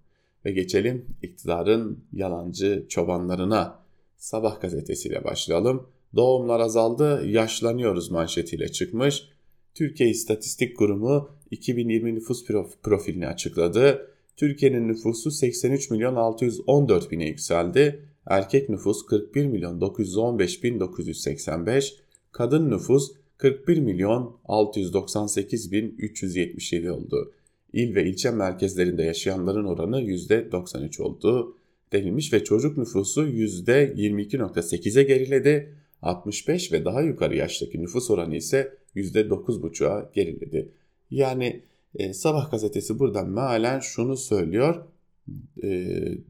Ve 0.46 0.52
geçelim 0.52 1.06
iktidarın 1.22 2.04
yalancı 2.14 2.86
çobanlarına. 2.90 3.80
Sabah 4.18 4.62
gazetesiyle 4.62 5.24
başlayalım. 5.24 5.88
Doğumlar 6.16 6.60
azaldı, 6.60 7.28
yaşlanıyoruz 7.28 8.12
manşetiyle 8.12 8.72
çıkmış. 8.72 9.30
Türkiye 9.76 10.10
İstatistik 10.10 10.78
Kurumu 10.78 11.30
2020 11.52 12.16
nüfus 12.16 12.46
profilini 12.84 13.28
açıkladı. 13.28 14.12
Türkiye'nin 14.38 14.88
nüfusu 14.88 15.32
83 15.32 15.92
milyon 15.92 16.16
614 16.16 17.12
bine 17.12 17.28
yükseldi. 17.28 18.06
Erkek 18.26 18.70
nüfus 18.70 19.06
41 19.06 19.46
milyon 19.46 19.82
915 19.82 20.64
bin 20.64 20.80
985, 20.80 21.96
kadın 22.32 22.72
nüfus 22.72 23.12
41 23.38 23.78
milyon 23.80 24.38
698 24.46 25.72
bin 25.72 25.96
377 25.98 26.92
oldu. 26.92 27.34
İl 27.74 27.96
ve 27.96 28.06
ilçe 28.06 28.32
merkezlerinde 28.32 29.04
yaşayanların 29.04 29.66
oranı 29.66 30.02
%93 30.02 31.02
oldu 31.02 31.56
denilmiş 31.94 32.34
ve 32.34 32.44
çocuk 32.44 32.78
nüfusu 32.78 33.28
%22.8'e 33.28 35.04
geriledi. 35.04 35.74
65 36.02 36.72
ve 36.72 36.86
daha 36.86 37.02
yukarı 37.02 37.36
yaştaki 37.36 37.82
nüfus 37.82 38.12
oranı 38.12 38.36
ise 38.36 38.78
%9.5'a 38.96 40.12
geriledi. 40.14 40.72
Yani 41.12 41.62
e, 41.96 42.14
Sabah 42.14 42.52
gazetesi 42.52 43.00
buradan 43.00 43.30
mealen 43.30 43.80
şunu 43.80 44.18
söylüyor. 44.18 44.86
E, 45.64 45.70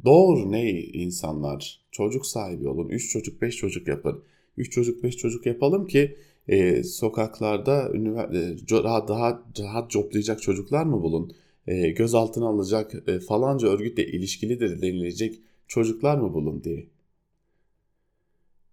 doğru 0.05 0.51
ne 0.51 0.71
insanlar 0.71 1.82
çocuk 1.91 2.25
sahibi 2.25 2.67
olun. 2.67 2.89
3 2.89 3.12
çocuk 3.12 3.41
5 3.41 3.55
çocuk 3.55 3.88
yapın. 3.88 4.23
3 4.58 4.71
çocuk 4.71 5.03
5 5.03 5.17
çocuk 5.17 5.45
yapalım 5.45 5.88
ki 5.88 6.15
e, 6.47 6.84
sokaklarda 6.84 7.91
e, 8.34 8.84
rahat, 8.84 9.10
daha 9.10 9.43
rahat 9.60 9.91
coplayacak 9.91 10.41
çocuklar 10.41 10.86
mı 10.86 11.03
bulun? 11.03 11.32
E, 11.67 11.89
gözaltına 11.89 12.47
alacak 12.47 13.08
e, 13.08 13.19
falanca 13.19 13.67
örgütle 13.67 14.08
ilişkilidir 14.08 14.82
denilecek 14.82 15.39
çocuklar 15.67 16.17
mı 16.17 16.34
bulun 16.34 16.63
diye. 16.63 16.88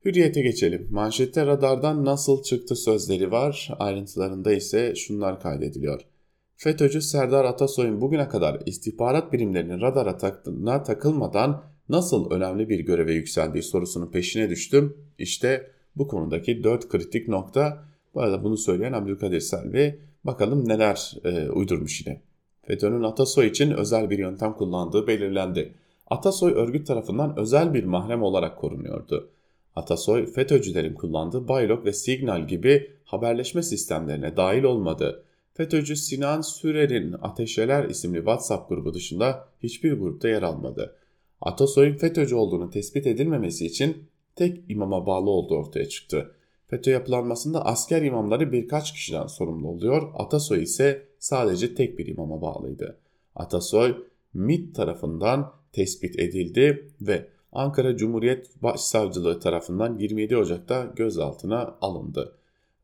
Hürriyete 0.06 0.42
geçelim. 0.42 0.88
Manşette 0.90 1.46
radardan 1.46 2.04
nasıl 2.04 2.42
çıktı 2.42 2.76
sözleri 2.76 3.30
var. 3.30 3.70
Ayrıntılarında 3.78 4.52
ise 4.52 4.94
şunlar 4.94 5.40
kaydediliyor. 5.40 6.00
FETÖ'cü 6.56 7.02
Serdar 7.02 7.44
Atasoy'un 7.44 8.00
bugüne 8.00 8.28
kadar 8.28 8.62
istihbarat 8.66 9.32
birimlerinin 9.32 9.80
radara 9.80 10.16
taktığına 10.16 10.82
takılmadan 10.82 11.64
nasıl 11.88 12.30
önemli 12.30 12.68
bir 12.68 12.80
göreve 12.80 13.14
yükseldiği 13.14 13.62
sorusunun 13.62 14.10
peşine 14.10 14.50
düştüm. 14.50 14.96
İşte 15.18 15.70
bu 15.96 16.08
konudaki 16.08 16.64
dört 16.64 16.88
kritik 16.88 17.28
nokta. 17.28 17.84
Bu 18.14 18.20
arada 18.20 18.44
bunu 18.44 18.56
söyleyen 18.56 18.92
Abdülkadir 18.92 19.40
Selvi 19.40 20.00
bakalım 20.24 20.68
neler 20.68 21.16
e, 21.24 21.50
uydurmuş 21.50 22.06
yine. 22.06 22.22
FETÖ'nün 22.62 23.02
Atasoy 23.02 23.46
için 23.46 23.70
özel 23.70 24.10
bir 24.10 24.18
yöntem 24.18 24.52
kullandığı 24.52 25.06
belirlendi. 25.06 25.74
Atasoy 26.06 26.52
örgüt 26.52 26.86
tarafından 26.86 27.38
özel 27.38 27.74
bir 27.74 27.84
mahrem 27.84 28.22
olarak 28.22 28.58
korunuyordu. 28.58 29.30
Atasoy, 29.76 30.26
FETÖ'cülerin 30.26 30.94
kullandığı 30.94 31.48
Baylok 31.48 31.84
ve 31.84 31.92
Signal 31.92 32.48
gibi 32.48 32.90
haberleşme 33.04 33.62
sistemlerine 33.62 34.36
dahil 34.36 34.62
olmadı. 34.62 35.24
FETÖ'cü 35.54 35.96
Sinan 35.96 36.40
Sürer'in 36.40 37.12
Ateşeler 37.22 37.88
isimli 37.88 38.16
WhatsApp 38.16 38.68
grubu 38.68 38.94
dışında 38.94 39.48
hiçbir 39.62 39.92
grupta 39.92 40.28
yer 40.28 40.42
almadı. 40.42 40.96
Atasoy'un 41.40 41.96
FETÖ'cü 41.96 42.34
olduğunu 42.34 42.70
tespit 42.70 43.06
edilmemesi 43.06 43.66
için 43.66 43.96
tek 44.36 44.64
imama 44.68 45.06
bağlı 45.06 45.30
olduğu 45.30 45.54
ortaya 45.54 45.88
çıktı. 45.88 46.34
FETÖ 46.66 46.90
yapılanmasında 46.90 47.66
asker 47.66 48.02
imamları 48.02 48.52
birkaç 48.52 48.92
kişiden 48.92 49.26
sorumlu 49.26 49.68
oluyor, 49.68 50.10
Atasoy 50.14 50.62
ise 50.62 51.08
sadece 51.18 51.74
tek 51.74 51.98
bir 51.98 52.06
imama 52.06 52.42
bağlıydı. 52.42 52.98
Atasoy, 53.34 53.96
MİT 54.34 54.74
tarafından 54.74 55.52
tespit 55.72 56.18
edildi 56.18 56.92
ve 57.00 57.28
Ankara 57.56 57.96
Cumhuriyet 57.96 58.62
Başsavcılığı 58.62 59.40
tarafından 59.40 59.98
27 59.98 60.36
Ocak'ta 60.36 60.92
gözaltına 60.96 61.78
alındı. 61.80 62.38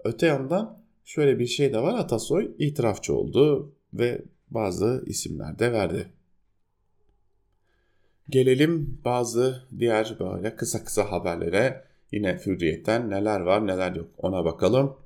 Öte 0.05 0.27
yandan 0.27 0.79
şöyle 1.05 1.39
bir 1.39 1.47
şey 1.47 1.73
de 1.73 1.83
var 1.83 1.99
Atasoy 1.99 2.51
itirafçı 2.59 3.15
oldu 3.15 3.73
ve 3.95 4.23
bazı 4.51 5.03
isimler 5.07 5.59
de 5.59 5.73
verdi. 5.73 6.07
Gelelim 8.29 9.01
bazı 9.05 9.63
diğer 9.79 10.17
böyle 10.21 10.57
kısa 10.57 10.85
kısa 10.85 11.13
haberlere. 11.13 11.85
Yine 12.13 12.41
Hürriyet'ten 12.47 13.11
neler 13.11 13.41
var 13.41 13.67
neler 13.67 13.95
yok 13.95 14.09
ona 14.19 14.45
bakalım. 14.45 14.97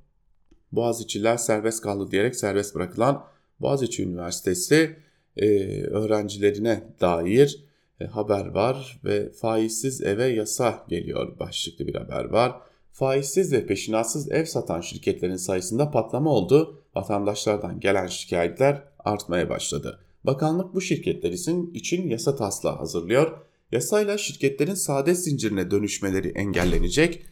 Boğaziçi'ler 0.73 1.37
serbest 1.37 1.83
kaldı 1.83 2.11
diyerek 2.11 2.37
serbest 2.37 2.75
bırakılan 2.75 3.25
Boğaziçi 3.61 4.03
Üniversitesi 4.03 4.97
e, 5.37 5.47
öğrencilerine 5.83 6.83
dair 7.01 7.67
haber 8.05 8.47
var 8.47 9.01
ve 9.05 9.33
faizsiz 9.33 10.03
eve 10.03 10.27
yasa 10.27 10.85
geliyor 10.89 11.39
başlıklı 11.39 11.87
bir 11.87 11.95
haber 11.95 12.25
var. 12.25 12.61
Faizsiz 12.93 13.53
ve 13.53 13.67
peşinatsız 13.67 14.33
ev 14.33 14.45
satan 14.45 14.81
şirketlerin 14.81 15.37
sayısında 15.37 15.91
patlama 15.91 16.31
oldu. 16.31 16.83
Vatandaşlardan 16.95 17.81
gelen 17.81 18.07
şikayetler 18.07 18.83
artmaya 18.99 19.49
başladı. 19.49 20.01
Bakanlık 20.25 20.75
bu 20.75 20.81
şirketler 20.81 21.33
için, 21.33 21.71
için 21.75 22.09
yasa 22.09 22.37
taslağı 22.37 22.77
hazırlıyor. 22.77 23.39
Yasayla 23.73 24.19
şirketlerin 24.19 24.75
sade 24.75 25.15
zincirine 25.15 25.71
dönüşmeleri 25.71 26.29
engellenecek. 26.29 27.23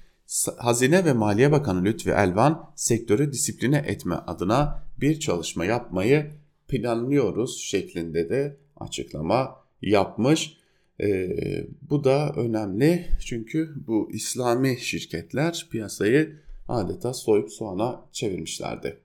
Hazine 0.56 1.04
ve 1.04 1.12
Maliye 1.12 1.52
Bakanı 1.52 1.84
Lütfi 1.84 2.10
Elvan 2.10 2.70
sektörü 2.76 3.32
disipline 3.32 3.84
etme 3.86 4.14
adına 4.14 4.82
bir 5.00 5.20
çalışma 5.20 5.64
yapmayı 5.64 6.30
planlıyoruz 6.68 7.58
şeklinde 7.58 8.28
de 8.28 8.56
açıklama 8.76 9.63
yapmış. 9.90 10.56
Ee, 11.00 11.66
bu 11.90 12.04
da 12.04 12.32
önemli 12.36 13.06
çünkü 13.20 13.74
bu 13.86 14.10
İslami 14.12 14.78
şirketler 14.80 15.66
piyasayı 15.70 16.36
adeta 16.68 17.14
soyup 17.14 17.52
soğana 17.52 18.00
çevirmişlerdi. 18.12 18.98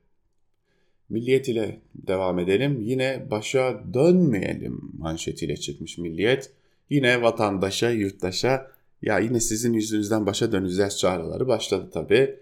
Milliyet 1.09 1.47
ile 1.47 1.81
devam 1.95 2.39
edelim. 2.39 2.81
Yine 2.81 3.27
başa 3.31 3.83
dönmeyelim 3.93 4.81
manşetiyle 4.97 5.57
çıkmış 5.57 5.97
Milliyet. 5.97 6.51
Yine 6.89 7.21
vatandaşa, 7.21 7.89
yurttaşa 7.89 8.71
ya 9.01 9.19
yine 9.19 9.39
sizin 9.39 9.73
yüzünüzden 9.73 10.25
başa 10.25 10.51
döneceğiz 10.51 10.99
çağrıları 10.99 11.47
başladı 11.47 11.89
tabii. 11.93 12.35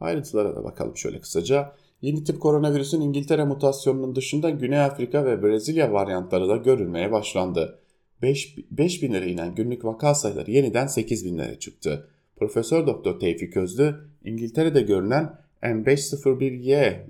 Ayrıntılara 0.00 0.56
da 0.56 0.64
bakalım 0.64 0.96
şöyle 0.96 1.20
kısaca. 1.20 1.72
Yeni 2.02 2.24
tip 2.24 2.40
koronavirüsün 2.40 3.00
İngiltere 3.00 3.44
mutasyonunun 3.44 4.16
dışında 4.16 4.50
Güney 4.50 4.80
Afrika 4.80 5.24
ve 5.24 5.42
Brezilya 5.42 5.92
varyantları 5.92 6.48
da 6.48 6.56
görülmeye 6.56 7.12
başlandı. 7.12 7.78
5, 8.22 8.56
5 8.70 9.02
binlere 9.02 9.30
inen 9.30 9.54
günlük 9.54 9.84
vaka 9.84 10.14
sayıları 10.14 10.50
yeniden 10.50 10.86
8 10.86 11.24
binlere 11.24 11.58
çıktı. 11.58 12.08
Profesör 12.36 12.86
Doktor 12.86 13.20
Tevfik 13.20 13.56
Özlü, 13.56 13.94
İngiltere'de 14.24 14.82
görülen 14.82 15.38
M501Y 15.62 16.74
e, 16.74 17.04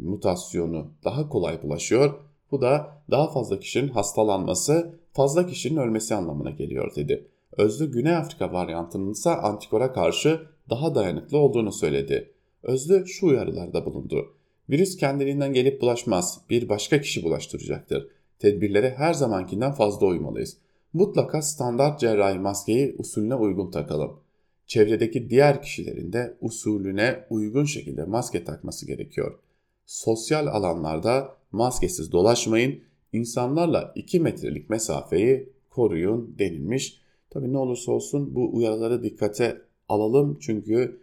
mutasyonu 0.00 0.92
daha 1.04 1.28
kolay 1.28 1.62
bulaşıyor. 1.62 2.14
Bu 2.50 2.62
da 2.62 3.02
daha 3.10 3.32
fazla 3.32 3.60
kişinin 3.60 3.88
hastalanması, 3.88 4.98
fazla 5.12 5.46
kişinin 5.46 5.80
ölmesi 5.80 6.14
anlamına 6.14 6.50
geliyor 6.50 6.94
dedi. 6.96 7.28
Özlü 7.56 7.92
Güney 7.92 8.16
Afrika 8.16 8.52
varyantının 8.52 9.12
ise 9.12 9.30
antikora 9.30 9.92
karşı 9.92 10.40
daha 10.70 10.94
dayanıklı 10.94 11.38
olduğunu 11.38 11.72
söyledi. 11.72 12.32
Özlü 12.62 13.06
şu 13.06 13.26
uyarılarda 13.26 13.86
bulundu. 13.86 14.34
Virüs 14.70 14.96
kendiliğinden 14.96 15.52
gelip 15.52 15.80
bulaşmaz, 15.80 16.40
bir 16.50 16.68
başka 16.68 17.00
kişi 17.00 17.22
bulaştıracaktır. 17.22 18.08
Tedbirlere 18.38 18.94
her 18.96 19.14
zamankinden 19.14 19.72
fazla 19.72 20.06
uymalıyız. 20.06 20.56
Mutlaka 20.92 21.42
standart 21.42 22.00
cerrahi 22.00 22.38
maskeyi 22.38 22.94
usulüne 22.98 23.34
uygun 23.34 23.70
takalım. 23.70 24.20
Çevredeki 24.66 25.30
diğer 25.30 25.62
kişilerin 25.62 26.12
de 26.12 26.36
usulüne 26.40 27.24
uygun 27.30 27.64
şekilde 27.64 28.04
maske 28.04 28.44
takması 28.44 28.86
gerekiyor. 28.86 29.38
Sosyal 29.86 30.46
alanlarda 30.46 31.36
maskesiz 31.52 32.12
dolaşmayın, 32.12 32.80
insanlarla 33.12 33.92
2 33.94 34.20
metrelik 34.20 34.70
mesafeyi 34.70 35.52
koruyun 35.70 36.38
denilmiş. 36.38 37.00
Tabii 37.30 37.52
ne 37.52 37.58
olursa 37.58 37.92
olsun 37.92 38.34
bu 38.34 38.56
uyarıları 38.56 39.02
dikkate 39.02 39.60
alalım 39.88 40.38
çünkü 40.40 41.00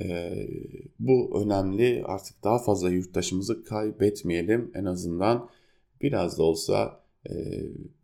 e, 0.00 0.32
bu 0.98 1.42
önemli. 1.42 2.02
Artık 2.06 2.44
daha 2.44 2.58
fazla 2.58 2.90
yurttaşımızı 2.90 3.64
kaybetmeyelim 3.64 4.70
en 4.74 4.84
azından 4.84 5.48
biraz 6.02 6.38
da 6.38 6.42
olsa 6.42 7.00
e, 7.30 7.32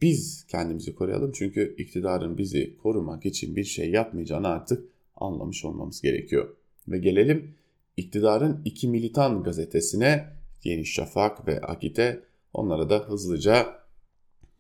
biz 0.03 0.47
kendimizi 0.49 0.95
koruyalım. 0.95 1.33
Çünkü 1.33 1.75
iktidarın 1.79 2.39
bizi 2.39 2.77
korumak 2.77 3.27
için 3.27 3.57
bir 3.57 3.65
şey 3.65 3.91
yapmayacağını 3.91 4.49
artık 4.49 4.85
anlamış 5.17 5.65
olmamız 5.65 6.01
gerekiyor. 6.01 6.57
Ve 6.89 6.99
gelelim 6.99 7.55
iktidarın 7.97 8.63
iki 8.65 8.89
militan 8.89 9.43
gazetesine 9.43 10.35
Yeni 10.65 10.87
Şafak 10.87 11.47
ve 11.47 11.61
Akit'e 11.61 12.21
onlara 12.55 12.91
da 12.91 12.99
hızlıca 12.99 13.67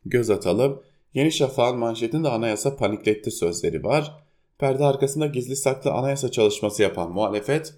göz 0.07 0.31
atalım. 0.31 0.83
Yeni 1.14 1.33
Şafak'ın 1.33 1.79
manşetinde 1.79 2.29
anayasa 2.29 2.77
panikletti 2.77 3.31
sözleri 3.31 3.85
var. 3.85 4.25
Perde 4.59 4.85
arkasında 4.85 5.27
gizli 5.27 5.57
saklı 5.57 5.92
anayasa 5.92 6.31
çalışması 6.31 6.83
yapan 6.83 7.12
muhalefet, 7.12 7.75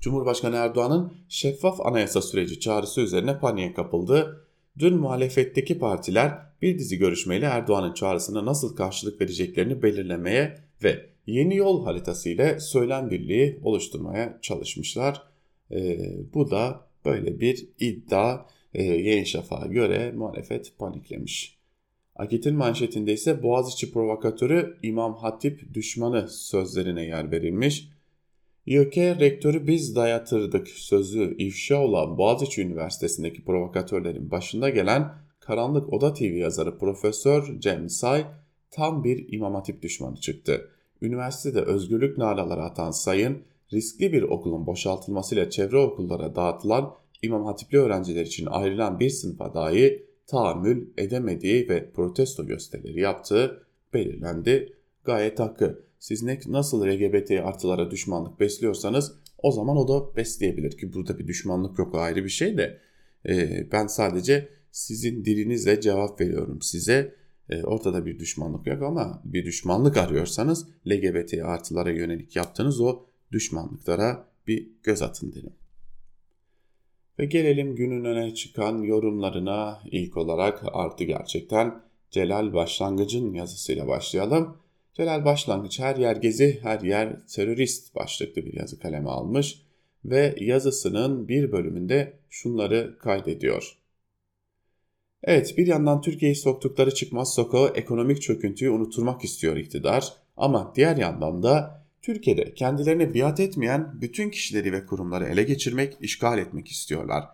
Cumhurbaşkanı 0.00 0.56
Erdoğan'ın 0.56 1.12
şeffaf 1.28 1.80
anayasa 1.80 2.22
süreci 2.22 2.60
çağrısı 2.60 3.00
üzerine 3.00 3.38
paniğe 3.38 3.74
kapıldı. 3.74 4.46
Dün 4.78 4.94
muhalefetteki 4.94 5.78
partiler 5.78 6.38
bir 6.62 6.78
dizi 6.78 6.98
görüşmeyle 6.98 7.46
Erdoğan'ın 7.46 7.94
çağrısına 7.94 8.46
nasıl 8.46 8.76
karşılık 8.76 9.20
vereceklerini 9.20 9.82
belirlemeye 9.82 10.58
ve 10.82 11.06
yeni 11.26 11.56
yol 11.56 11.84
haritası 11.84 12.28
ile 12.28 12.60
söylem 12.60 13.10
birliği 13.10 13.60
oluşturmaya 13.62 14.38
çalışmışlar. 14.42 15.22
E, 15.70 15.98
bu 16.34 16.50
da 16.50 16.86
böyle 17.04 17.40
bir 17.40 17.68
iddia. 17.80 18.46
E, 18.74 18.82
Yeni 18.82 19.26
Şafak'a 19.26 19.66
göre 19.66 20.12
muhalefet 20.12 20.78
paniklemiş. 20.78 21.58
Akit'in 22.16 22.54
manşetinde 22.54 23.12
ise 23.12 23.42
Boğaziçi 23.42 23.92
provokatörü 23.92 24.78
İmam 24.82 25.14
Hatip 25.14 25.74
düşmanı 25.74 26.28
sözlerine 26.28 27.04
yer 27.04 27.30
verilmiş. 27.30 27.88
YÖK 28.66 28.96
rektörü 28.96 29.66
biz 29.66 29.96
dayatırdık 29.96 30.68
sözü 30.68 31.36
ifşa 31.38 31.80
olan 31.80 32.18
Boğaziçi 32.18 32.62
Üniversitesi'ndeki 32.62 33.44
provokatörlerin 33.44 34.30
başında 34.30 34.68
gelen 34.70 35.12
Karanlık 35.40 35.92
Oda 35.92 36.14
TV 36.14 36.22
yazarı 36.22 36.78
Profesör 36.78 37.60
Cem 37.60 37.88
Say 37.88 38.24
tam 38.70 39.04
bir 39.04 39.32
İmam 39.32 39.54
Hatip 39.54 39.82
düşmanı 39.82 40.16
çıktı. 40.16 40.70
Üniversitede 41.02 41.60
özgürlük 41.60 42.18
naraları 42.18 42.62
atan 42.62 42.90
Say'ın 42.90 43.42
riskli 43.72 44.12
bir 44.12 44.22
okulun 44.22 44.66
boşaltılmasıyla 44.66 45.50
çevre 45.50 45.76
okullara 45.76 46.34
dağıtılan 46.34 46.94
İmam 47.22 47.44
Hatipli 47.44 47.78
öğrenciler 47.78 48.26
için 48.26 48.46
ayrılan 48.46 49.00
bir 49.00 49.10
sınıfa 49.10 49.54
dahi 49.54 50.06
tahammül 50.26 50.88
edemediği 50.98 51.68
ve 51.68 51.90
protesto 51.90 52.46
gösterileri 52.46 53.00
yaptığı 53.00 53.66
belirlendi. 53.94 54.72
Gayet 55.04 55.40
hakkı. 55.40 55.91
Siz 56.02 56.22
ne, 56.22 56.40
nasıl 56.46 56.86
LGBT 56.86 57.30
artılara 57.30 57.90
düşmanlık 57.90 58.40
besliyorsanız 58.40 59.12
o 59.38 59.52
zaman 59.52 59.76
o 59.76 59.88
da 59.88 60.16
besleyebilir 60.16 60.78
ki 60.78 60.92
burada 60.92 61.18
bir 61.18 61.26
düşmanlık 61.26 61.78
yok 61.78 61.94
ayrı 61.94 62.24
bir 62.24 62.28
şey 62.28 62.58
de 62.58 62.80
e, 63.28 63.66
ben 63.72 63.86
sadece 63.86 64.48
sizin 64.70 65.24
dilinizle 65.24 65.80
cevap 65.80 66.20
veriyorum 66.20 66.62
size. 66.62 67.14
E, 67.50 67.62
ortada 67.62 68.06
bir 68.06 68.18
düşmanlık 68.18 68.66
yok 68.66 68.82
ama 68.82 69.22
bir 69.24 69.44
düşmanlık 69.44 69.96
arıyorsanız 69.96 70.68
LGBT 70.86 71.34
artılara 71.34 71.90
yönelik 71.90 72.36
yaptığınız 72.36 72.80
o 72.80 73.06
düşmanlıklara 73.32 74.28
bir 74.46 74.68
göz 74.82 75.02
atın 75.02 75.32
derim. 75.32 75.54
Ve 77.18 77.24
gelelim 77.24 77.76
günün 77.76 78.04
öne 78.04 78.34
çıkan 78.34 78.82
yorumlarına 78.82 79.82
ilk 79.90 80.16
olarak 80.16 80.62
artı 80.72 81.04
gerçekten 81.04 81.82
Celal 82.10 82.52
Başlangıç'ın 82.52 83.34
yazısıyla 83.34 83.88
başlayalım. 83.88 84.61
Celal 84.94 85.24
Başlangıç 85.24 85.80
her 85.80 85.96
yer 85.96 86.16
gezi, 86.16 86.60
her 86.62 86.80
yer 86.80 87.26
terörist 87.26 87.94
başlıklı 87.94 88.46
bir 88.46 88.54
yazı 88.54 88.78
kaleme 88.80 89.10
almış 89.10 89.62
ve 90.04 90.36
yazısının 90.40 91.28
bir 91.28 91.52
bölümünde 91.52 92.18
şunları 92.30 92.98
kaydediyor. 92.98 93.78
Evet 95.22 95.58
bir 95.58 95.66
yandan 95.66 96.00
Türkiye'yi 96.00 96.36
soktukları 96.36 96.94
çıkmaz 96.94 97.34
sokağı 97.34 97.72
ekonomik 97.74 98.22
çöküntüyü 98.22 98.70
unutturmak 98.70 99.24
istiyor 99.24 99.56
iktidar 99.56 100.12
ama 100.36 100.72
diğer 100.76 100.96
yandan 100.96 101.42
da 101.42 101.84
Türkiye'de 102.02 102.54
kendilerine 102.54 103.14
biat 103.14 103.40
etmeyen 103.40 104.00
bütün 104.00 104.30
kişileri 104.30 104.72
ve 104.72 104.86
kurumları 104.86 105.24
ele 105.24 105.42
geçirmek, 105.42 105.96
işgal 106.00 106.38
etmek 106.38 106.68
istiyorlar. 106.68 107.24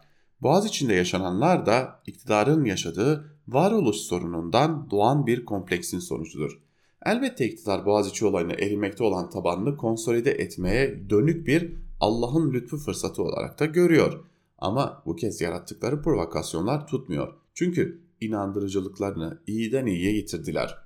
Boğaz 0.43 0.67
içinde 0.67 0.95
yaşananlar 0.95 1.67
da 1.67 2.03
iktidarın 2.07 2.65
yaşadığı 2.65 3.39
varoluş 3.49 3.97
sorunundan 3.97 4.91
doğan 4.91 5.27
bir 5.27 5.45
kompleksin 5.45 5.99
sonucudur. 5.99 6.68
Elbette 7.07 7.47
iktidar 7.47 7.87
Boğaziçi 7.87 8.27
olayını 8.27 8.53
erimekte 8.53 9.05
olan 9.05 9.31
tabanını 9.31 9.77
konsolide 9.77 10.31
etmeye 10.31 11.11
dönük 11.11 11.47
bir 11.47 11.73
Allah'ın 12.01 12.53
lütfu 12.53 12.77
fırsatı 12.77 13.23
olarak 13.23 13.61
da 13.61 13.67
görüyor. 13.67 14.25
Ama 14.59 15.03
bu 15.07 15.17
kez 15.17 15.41
yarattıkları 15.41 16.03
provokasyonlar 16.03 16.87
tutmuyor. 16.87 17.35
Çünkü 17.55 18.01
inandırıcılıklarını 18.21 19.39
iyiden 19.47 19.87
iyiye 19.87 20.13
yitirdiler. 20.13 20.79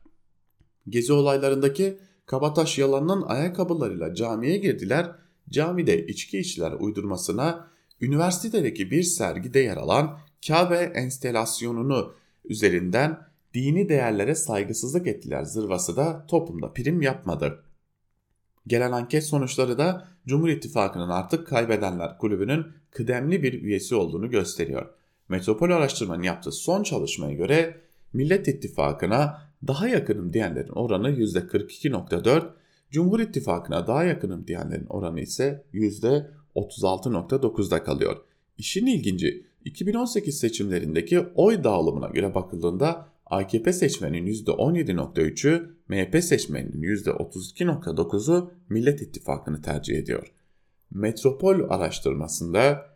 Gezi 0.88 1.12
olaylarındaki 1.12 1.98
kabataş 2.26 2.78
yalanının 2.78 3.22
ayakkabılarıyla 3.22 4.14
camiye 4.14 4.56
girdiler. 4.56 5.16
Camide 5.50 6.06
içki 6.06 6.38
içiler 6.38 6.72
uydurmasına 6.72 7.68
üniversitedeki 8.00 8.90
bir 8.90 9.02
sergide 9.02 9.60
yer 9.60 9.76
alan 9.76 10.18
Kabe 10.46 10.92
enstelasyonunu 10.94 12.14
üzerinden 12.44 13.31
dini 13.54 13.88
değerlere 13.88 14.34
saygısızlık 14.34 15.06
ettiler 15.06 15.44
zırvası 15.44 15.96
da 15.96 16.26
toplumda 16.26 16.72
prim 16.72 17.02
yapmadı. 17.02 17.64
Gelen 18.66 18.92
anket 18.92 19.24
sonuçları 19.24 19.78
da 19.78 20.08
Cumhur 20.26 20.48
İttifakı'nın 20.48 21.08
artık 21.08 21.46
kaybedenler 21.46 22.18
kulübünün 22.18 22.66
kıdemli 22.90 23.42
bir 23.42 23.62
üyesi 23.62 23.94
olduğunu 23.94 24.30
gösteriyor. 24.30 24.86
Metropol 25.28 25.70
Araştırma'nın 25.70 26.22
yaptığı 26.22 26.52
son 26.52 26.82
çalışmaya 26.82 27.34
göre 27.34 27.80
Millet 28.12 28.48
İttifakı'na 28.48 29.52
daha 29.66 29.88
yakınım 29.88 30.32
diyenlerin 30.32 30.72
oranı 30.72 31.10
%42.4, 31.10 32.50
Cumhur 32.90 33.20
İttifakı'na 33.20 33.86
daha 33.86 34.04
yakınım 34.04 34.46
diyenlerin 34.46 34.86
oranı 34.86 35.20
ise 35.20 35.64
%36.9'da 35.74 37.84
kalıyor. 37.84 38.16
İşin 38.58 38.86
ilginci 38.86 39.46
2018 39.64 40.38
seçimlerindeki 40.38 41.20
oy 41.20 41.64
dağılımına 41.64 42.08
göre 42.08 42.34
bakıldığında 42.34 43.11
AKP 43.32 43.72
seçmenin 43.72 44.26
%17.3'ü, 44.26 45.76
MHP 45.88 46.24
seçmeninin 46.24 46.82
%32.9'u 46.82 48.52
Millet 48.68 49.02
İttifakı'nı 49.02 49.62
tercih 49.62 49.98
ediyor. 49.98 50.32
Metropol 50.90 51.70
araştırmasında 51.70 52.86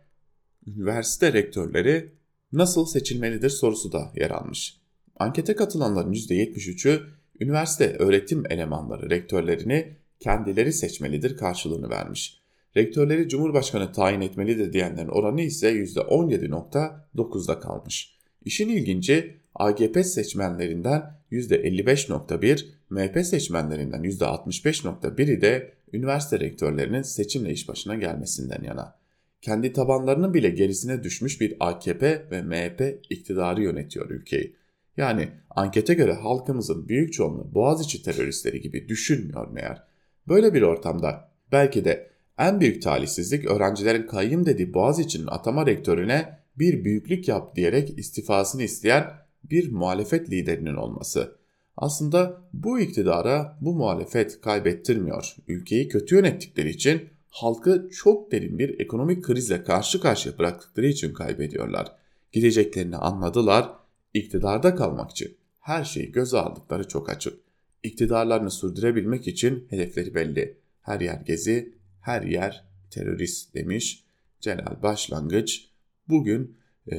üniversite 0.67 1.33
rektörleri 1.33 2.11
nasıl 2.51 2.85
seçilmelidir 2.85 3.49
sorusu 3.49 3.91
da 3.91 4.11
yer 4.15 4.31
almış. 4.31 4.81
Ankete 5.15 5.55
katılanların 5.55 6.13
%73'ü 6.13 7.01
üniversite 7.39 7.95
öğretim 7.99 8.43
elemanları 8.51 9.09
rektörlerini 9.09 9.97
kendileri 10.19 10.73
seçmelidir 10.73 11.37
karşılığını 11.37 11.89
vermiş. 11.89 12.41
Rektörleri 12.75 13.29
Cumhurbaşkanı 13.29 13.91
tayin 13.91 14.21
etmelidir 14.21 14.73
diyenlerin 14.73 15.07
oranı 15.07 15.41
ise 15.41 15.71
%17.9'da 15.71 17.59
kalmış. 17.59 18.16
İşin 18.47 18.69
ilginci 18.69 19.37
AGP 19.55 20.05
seçmenlerinden 20.05 21.03
%55.1, 21.31 22.65
MHP 22.89 23.25
seçmenlerinden 23.25 24.03
%65.1'i 24.03 25.41
de 25.41 25.73
üniversite 25.93 26.39
rektörlerinin 26.39 27.01
seçimle 27.01 27.51
iş 27.51 27.69
başına 27.69 27.95
gelmesinden 27.95 28.63
yana. 28.63 28.95
Kendi 29.41 29.73
tabanlarının 29.73 30.33
bile 30.33 30.49
gerisine 30.49 31.03
düşmüş 31.03 31.41
bir 31.41 31.55
AKP 31.59 32.25
ve 32.31 32.41
MHP 32.41 33.05
iktidarı 33.09 33.61
yönetiyor 33.63 34.09
ülkeyi. 34.09 34.55
Yani 34.97 35.29
ankete 35.49 35.93
göre 35.93 36.13
halkımızın 36.13 36.89
büyük 36.89 37.13
çoğunluğu 37.13 37.53
Boğaziçi 37.53 38.03
teröristleri 38.03 38.61
gibi 38.61 38.89
düşünmüyor 38.89 39.47
meğer. 39.51 39.83
Böyle 40.27 40.53
bir 40.53 40.61
ortamda 40.61 41.31
belki 41.51 41.85
de 41.85 42.09
en 42.37 42.59
büyük 42.59 42.81
talihsizlik 42.81 43.45
öğrencilerin 43.45 44.07
kayyım 44.07 44.45
dediği 44.45 44.73
Boğaziçi'nin 44.73 45.27
atama 45.27 45.65
rektörüne 45.65 46.46
bir 46.59 46.83
büyüklük 46.83 47.27
yap 47.27 47.55
diyerek 47.55 47.99
istifasını 47.99 48.63
isteyen 48.63 49.13
bir 49.43 49.71
muhalefet 49.71 50.29
liderinin 50.29 50.75
olması. 50.75 51.37
Aslında 51.77 52.41
bu 52.53 52.79
iktidara 52.79 53.57
bu 53.61 53.75
muhalefet 53.75 54.41
kaybettirmiyor. 54.41 55.35
Ülkeyi 55.47 55.87
kötü 55.87 56.15
yönettikleri 56.15 56.69
için 56.69 57.09
halkı 57.29 57.89
çok 57.93 58.31
derin 58.31 58.59
bir 58.59 58.79
ekonomik 58.79 59.23
krizle 59.23 59.63
karşı 59.63 60.01
karşıya 60.01 60.37
bıraktıkları 60.37 60.87
için 60.87 61.13
kaybediyorlar. 61.13 61.91
Gideceklerini 62.31 62.97
anladılar, 62.97 63.69
iktidarda 64.13 64.75
kalmak 64.75 65.11
için 65.11 65.37
her 65.59 65.83
şeyi 65.83 66.11
göze 66.11 66.37
aldıkları 66.37 66.87
çok 66.87 67.09
açık. 67.09 67.39
İktidarlarını 67.83 68.51
sürdürebilmek 68.51 69.27
için 69.27 69.67
hedefleri 69.69 70.15
belli. 70.15 70.57
Her 70.81 70.99
yer 70.99 71.21
gezi, 71.21 71.73
her 72.01 72.21
yer 72.21 72.65
terörist 72.91 73.55
demiş 73.55 74.03
Celal 74.39 74.83
Başlangıç. 74.83 75.66
Bugün 76.09 76.57
e, 76.91 76.95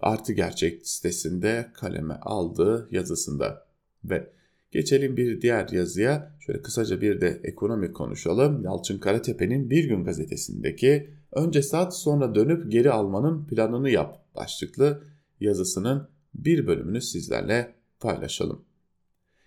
Artı 0.00 0.32
Gerçek 0.32 0.86
sitesinde 0.88 1.70
kaleme 1.74 2.14
aldığı 2.14 2.88
yazısında. 2.90 3.66
Ve 4.04 4.30
geçelim 4.72 5.16
bir 5.16 5.40
diğer 5.40 5.68
yazıya. 5.68 6.36
Şöyle 6.40 6.62
kısaca 6.62 7.00
bir 7.00 7.20
de 7.20 7.40
ekonomi 7.44 7.92
konuşalım. 7.92 8.64
Yalçın 8.64 8.98
Karatepe'nin 8.98 9.70
Bir 9.70 9.84
Gün 9.84 10.04
gazetesindeki 10.04 11.10
önce 11.32 11.62
sat 11.62 11.96
sonra 11.96 12.34
dönüp 12.34 12.72
geri 12.72 12.90
almanın 12.90 13.46
planını 13.46 13.90
yap 13.90 14.24
başlıklı 14.34 15.02
yazısının 15.40 16.08
bir 16.34 16.66
bölümünü 16.66 17.00
sizlerle 17.00 17.74
paylaşalım. 18.00 18.64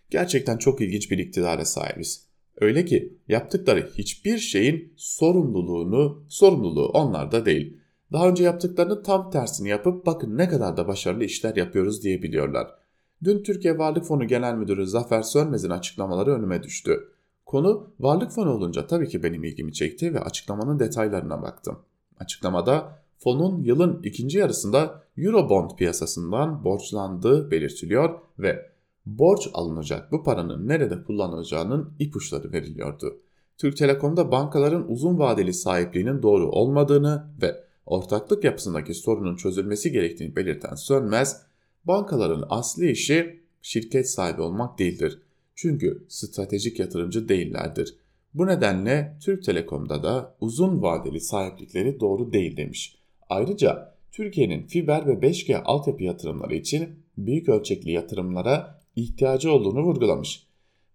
Gerçekten 0.10 0.58
çok 0.58 0.82
ilginç 0.82 1.12
bir 1.12 1.18
iktidara 1.18 1.66
sahibiz. 1.66 2.30
Öyle 2.62 2.86
ki 2.86 3.18
yaptıkları 3.28 3.90
hiçbir 3.98 4.38
şeyin 4.38 4.94
sorumluluğunu, 4.96 6.26
sorumluluğu 6.30 6.88
onlarda 6.88 7.46
değil. 7.46 7.79
Daha 8.12 8.30
önce 8.30 8.44
yaptıklarını 8.44 9.04
tam 9.04 9.32
tersini 9.32 9.70
yapıp 9.70 10.06
bakın 10.06 10.38
ne 10.38 10.50
kadar 10.50 10.78
da 10.78 10.88
başarılı 10.88 11.24
işler 11.24 11.56
yapıyoruz 11.56 12.04
diyebiliyorlar. 12.04 12.76
Dün 13.24 13.44
Türkiye 13.44 13.78
Varlık 13.78 14.06
Fonu 14.06 14.28
Genel 14.28 14.54
Müdürü 14.54 14.88
Zafer 14.88 15.22
Sönmez'in 15.22 15.70
açıklamaları 15.70 16.32
önüme 16.32 16.64
düştü. 16.64 17.08
Konu 17.46 17.88
varlık 18.00 18.32
fonu 18.32 18.54
olunca 18.54 18.88
tabii 18.88 19.08
ki 19.08 19.24
benim 19.24 19.44
ilgimi 19.44 19.74
çekti 19.74 20.14
ve 20.14 20.20
açıklamanın 20.20 20.80
detaylarına 20.80 21.42
baktım. 21.42 21.80
Açıklamada 22.20 23.00
fonun 23.18 23.64
yılın 23.64 24.04
ikinci 24.04 24.38
yarısında 24.38 25.04
Eurobond 25.18 25.70
piyasasından 25.78 26.64
borçlandığı 26.64 27.52
belirtiliyor 27.52 28.20
ve 28.40 28.70
borç 29.06 29.50
alınacak 29.54 30.12
bu 30.12 30.24
paranın 30.24 30.68
nerede 30.68 31.04
kullanılacağının 31.04 31.94
ipuçları 32.00 32.52
veriliyordu. 32.52 33.18
Türk 33.58 33.78
Telekom'da 33.78 34.32
bankaların 34.32 34.92
uzun 34.92 35.20
vadeli 35.20 35.54
sahipliğinin 35.54 36.22
doğru 36.22 36.52
olmadığını 36.52 37.26
ve 37.42 37.69
ortaklık 37.90 38.44
yapısındaki 38.44 38.94
sorunun 38.94 39.36
çözülmesi 39.36 39.92
gerektiğini 39.92 40.36
belirten 40.36 40.76
Sönmez, 40.76 41.42
bankaların 41.86 42.46
asli 42.50 42.92
işi 42.92 43.44
şirket 43.62 44.10
sahibi 44.10 44.42
olmak 44.42 44.80
değildir. 44.80 45.22
Çünkü 45.56 46.06
stratejik 46.08 46.80
yatırımcı 46.80 47.30
değillerdir. 47.30 47.96
Bu 48.34 48.48
nedenle 48.48 49.18
Türk 49.22 49.44
Telekom'da 49.44 50.04
da 50.04 50.36
uzun 50.42 50.82
vadeli 50.82 51.20
sahiplikleri 51.20 52.00
doğru 52.00 52.34
değil 52.34 52.58
demiş. 52.58 52.96
Ayrıca 53.30 53.96
Türkiye'nin 54.12 54.68
fiber 54.68 55.08
ve 55.08 55.14
5G 55.14 55.62
altyapı 55.64 56.04
yatırımları 56.04 56.56
için 56.56 56.90
büyük 57.18 57.50
ölçekli 57.50 57.92
yatırımlara 57.92 58.80
ihtiyacı 58.96 59.52
olduğunu 59.52 59.82
vurgulamış. 59.82 60.48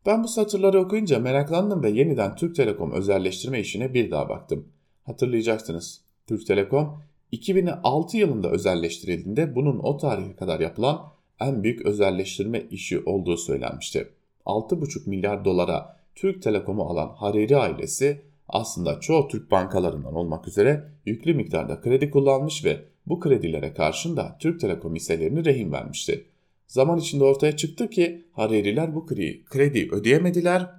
Ben 0.07 0.25
bu 0.25 0.29
satırları 0.29 0.81
okuyunca 0.81 1.19
meraklandım 1.19 1.83
ve 1.83 1.91
yeniden 1.91 2.37
Türk 2.37 2.57
Telekom 2.57 2.93
özelleştirme 2.93 3.61
işine 3.61 3.95
bir 3.95 4.11
daha 4.11 4.29
baktım. 4.29 4.69
Hatırlayacaksınız 5.03 6.04
Türk 6.27 6.47
Telekom 6.47 7.03
2006 7.33 8.17
yılında 8.17 8.51
özelleştirildiğinde 8.51 9.55
bunun 9.55 9.79
o 9.79 9.97
tarihe 9.97 10.37
kadar 10.37 10.61
yapılan 10.61 11.13
en 11.41 11.63
büyük 11.63 11.87
özelleştirme 11.87 12.61
işi 12.71 13.01
olduğu 13.01 13.37
söylenmişti. 13.37 14.09
6,5 14.47 15.09
milyar 15.09 15.45
dolara 15.45 15.97
Türk 16.15 16.43
Telekom'u 16.43 16.83
alan 16.83 17.09
Hariri 17.09 17.57
ailesi 17.57 18.23
aslında 18.49 19.01
çoğu 19.01 19.29
Türk 19.29 19.51
bankalarından 19.51 20.15
olmak 20.15 20.49
üzere 20.49 20.89
yüklü 21.07 21.35
miktarda 21.35 21.81
kredi 21.81 22.11
kullanmış 22.11 22.65
ve 22.65 22.85
bu 23.07 23.21
kredilere 23.21 23.75
karşın 23.75 24.17
da 24.17 24.37
Türk 24.41 24.61
Telekom 24.61 24.95
hisselerini 24.95 25.45
rehin 25.45 25.73
vermişti. 25.73 26.27
Zaman 26.67 26.99
içinde 26.99 27.25
ortaya 27.25 27.57
çıktı 27.57 27.91
ki 27.91 28.25
Haririler 28.33 28.95
bu 28.95 29.07
kredi 29.51 29.89
ödeyemediler, 29.93 30.71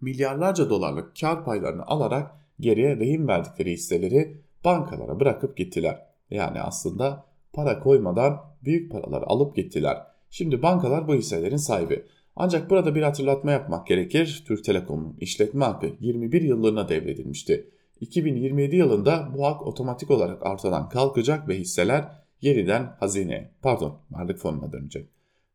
milyarlarca 0.00 0.70
dolarlık 0.70 1.20
kar 1.20 1.44
paylarını 1.44 1.86
alarak 1.86 2.30
geriye 2.60 2.96
rehin 2.96 3.28
verdikleri 3.28 3.72
hisseleri 3.72 4.44
bankalara 4.64 5.20
bırakıp 5.20 5.56
gittiler. 5.56 6.06
Yani 6.30 6.60
aslında 6.60 7.26
para 7.52 7.80
koymadan 7.80 8.40
büyük 8.64 8.92
paralar 8.92 9.22
alıp 9.22 9.56
gittiler. 9.56 9.98
Şimdi 10.30 10.62
bankalar 10.62 11.08
bu 11.08 11.14
hisselerin 11.14 11.56
sahibi. 11.56 12.06
Ancak 12.36 12.70
burada 12.70 12.94
bir 12.94 13.02
hatırlatma 13.02 13.52
yapmak 13.52 13.86
gerekir. 13.86 14.44
Türk 14.46 14.64
Telekom'un 14.64 15.16
işletme 15.20 15.64
hakkı 15.64 15.86
21 16.00 16.42
yıllığına 16.42 16.88
devredilmişti. 16.88 17.70
2027 18.00 18.76
yılında 18.76 19.28
bu 19.34 19.46
hak 19.46 19.66
otomatik 19.66 20.10
olarak 20.10 20.46
ortadan 20.46 20.88
kalkacak 20.88 21.48
ve 21.48 21.58
hisseler 21.58 22.04
yeniden 22.40 22.96
hazine, 23.00 23.50
pardon 23.62 23.98
varlık 24.10 24.38
fonuna 24.38 24.72
dönecek. 24.72 25.08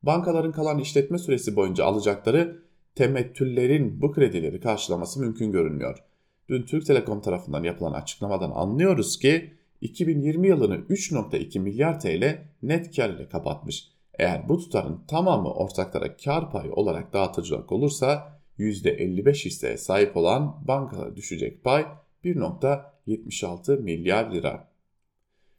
Bankaların 0.03 0.51
kalan 0.51 0.79
işletme 0.79 1.17
süresi 1.17 1.55
boyunca 1.55 1.85
alacakları 1.85 2.63
temettüllerin 2.95 4.01
bu 4.01 4.11
kredileri 4.11 4.59
karşılaması 4.59 5.19
mümkün 5.19 5.51
görünmüyor. 5.51 6.03
Dün 6.49 6.63
Türk 6.63 6.85
Telekom 6.85 7.21
tarafından 7.21 7.63
yapılan 7.63 7.93
açıklamadan 7.93 8.51
anlıyoruz 8.51 9.19
ki 9.19 9.53
2020 9.81 10.47
yılını 10.47 10.75
3.2 10.75 11.59
milyar 11.59 11.99
TL 11.99 12.45
net 12.63 12.95
kar 12.95 13.09
ile 13.09 13.29
kapatmış. 13.29 13.87
Eğer 14.19 14.49
bu 14.49 14.57
tutarın 14.57 15.01
tamamı 15.07 15.53
ortaklara 15.53 16.17
kar 16.17 16.51
payı 16.51 16.73
olarak 16.73 17.13
dağıtılacak 17.13 17.71
olursa 17.71 18.39
%55 18.59 19.45
hisseye 19.45 19.77
sahip 19.77 20.17
olan 20.17 20.67
bankalara 20.67 21.15
düşecek 21.15 21.63
pay 21.63 21.85
1.76 22.25 23.81
milyar 23.81 24.31
lira. 24.31 24.69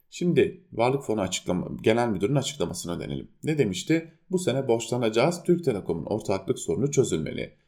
Şimdi 0.09 0.63
Varlık 0.73 1.03
Fonu 1.03 1.21
açıklama, 1.21 1.67
Genel 1.81 2.07
Müdürü'nün 2.07 2.35
açıklamasına 2.35 2.99
dönelim. 2.99 3.27
Ne 3.43 3.57
demişti? 3.57 4.13
Bu 4.31 4.39
sene 4.39 4.67
borçlanacağız. 4.67 5.43
Türk 5.43 5.65
Telekom'un 5.65 6.05
ortaklık 6.05 6.59
sorunu 6.59 6.91
çözülmeli. 6.91 7.60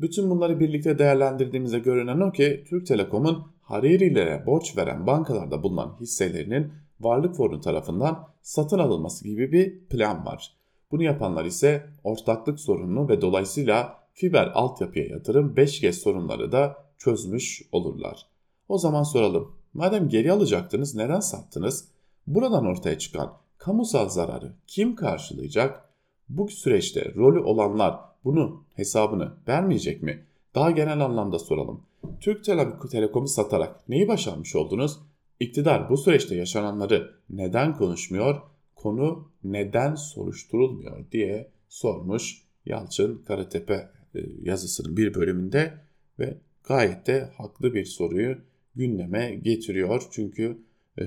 Bütün 0.00 0.30
bunları 0.30 0.60
birlikte 0.60 0.98
değerlendirdiğimizde 0.98 1.78
görünen 1.78 2.20
o 2.20 2.32
ki 2.32 2.64
Türk 2.68 2.86
Telekom'un 2.86 3.46
Haririlere 3.62 4.46
borç 4.46 4.76
veren 4.76 5.06
bankalarda 5.06 5.62
bulunan 5.62 5.96
hisselerinin 6.00 6.72
Varlık 7.00 7.36
Fonu 7.36 7.60
tarafından 7.60 8.28
satın 8.42 8.78
alınması 8.78 9.24
gibi 9.24 9.52
bir 9.52 9.84
plan 9.84 10.26
var. 10.26 10.56
Bunu 10.90 11.02
yapanlar 11.02 11.44
ise 11.44 11.86
ortaklık 12.04 12.60
sorununu 12.60 13.08
ve 13.08 13.20
dolayısıyla 13.20 13.98
fiber 14.12 14.46
altyapıya 14.54 15.06
yatırım 15.06 15.54
5G 15.54 15.92
sorunları 15.92 16.52
da 16.52 16.76
çözmüş 16.98 17.62
olurlar. 17.72 18.26
O 18.68 18.78
zaman 18.78 19.02
soralım. 19.02 19.52
Madem 19.74 20.08
geri 20.08 20.32
alacaktınız 20.32 20.94
neden 20.94 21.20
sattınız? 21.20 21.88
Buradan 22.26 22.66
ortaya 22.66 22.98
çıkan 22.98 23.32
kamusal 23.58 24.08
zararı 24.08 24.52
kim 24.66 24.94
karşılayacak? 24.94 25.84
Bu 26.28 26.48
süreçte 26.48 27.12
rolü 27.16 27.40
olanlar 27.40 28.09
bunu 28.24 28.64
hesabını 28.74 29.32
vermeyecek 29.48 30.02
mi? 30.02 30.24
Daha 30.54 30.70
genel 30.70 31.00
anlamda 31.00 31.38
soralım. 31.38 31.82
Türk 32.20 32.44
Telekom'u 32.90 33.28
satarak 33.28 33.88
neyi 33.88 34.08
başarmış 34.08 34.56
oldunuz? 34.56 35.00
İktidar 35.40 35.90
bu 35.90 35.96
süreçte 35.96 36.36
yaşananları 36.36 37.14
neden 37.30 37.76
konuşmuyor? 37.76 38.40
Konu 38.74 39.28
neden 39.44 39.94
soruşturulmuyor 39.94 41.10
diye 41.12 41.50
sormuş 41.68 42.42
Yalçın 42.66 43.22
Karatepe 43.26 43.88
e, 44.14 44.20
yazısının 44.42 44.96
bir 44.96 45.14
bölümünde 45.14 45.74
ve 46.18 46.38
gayet 46.64 47.06
de 47.06 47.30
haklı 47.36 47.74
bir 47.74 47.84
soruyu 47.84 48.36
gündeme 48.76 49.34
getiriyor. 49.34 50.02
Çünkü 50.10 50.58
e, 50.98 51.04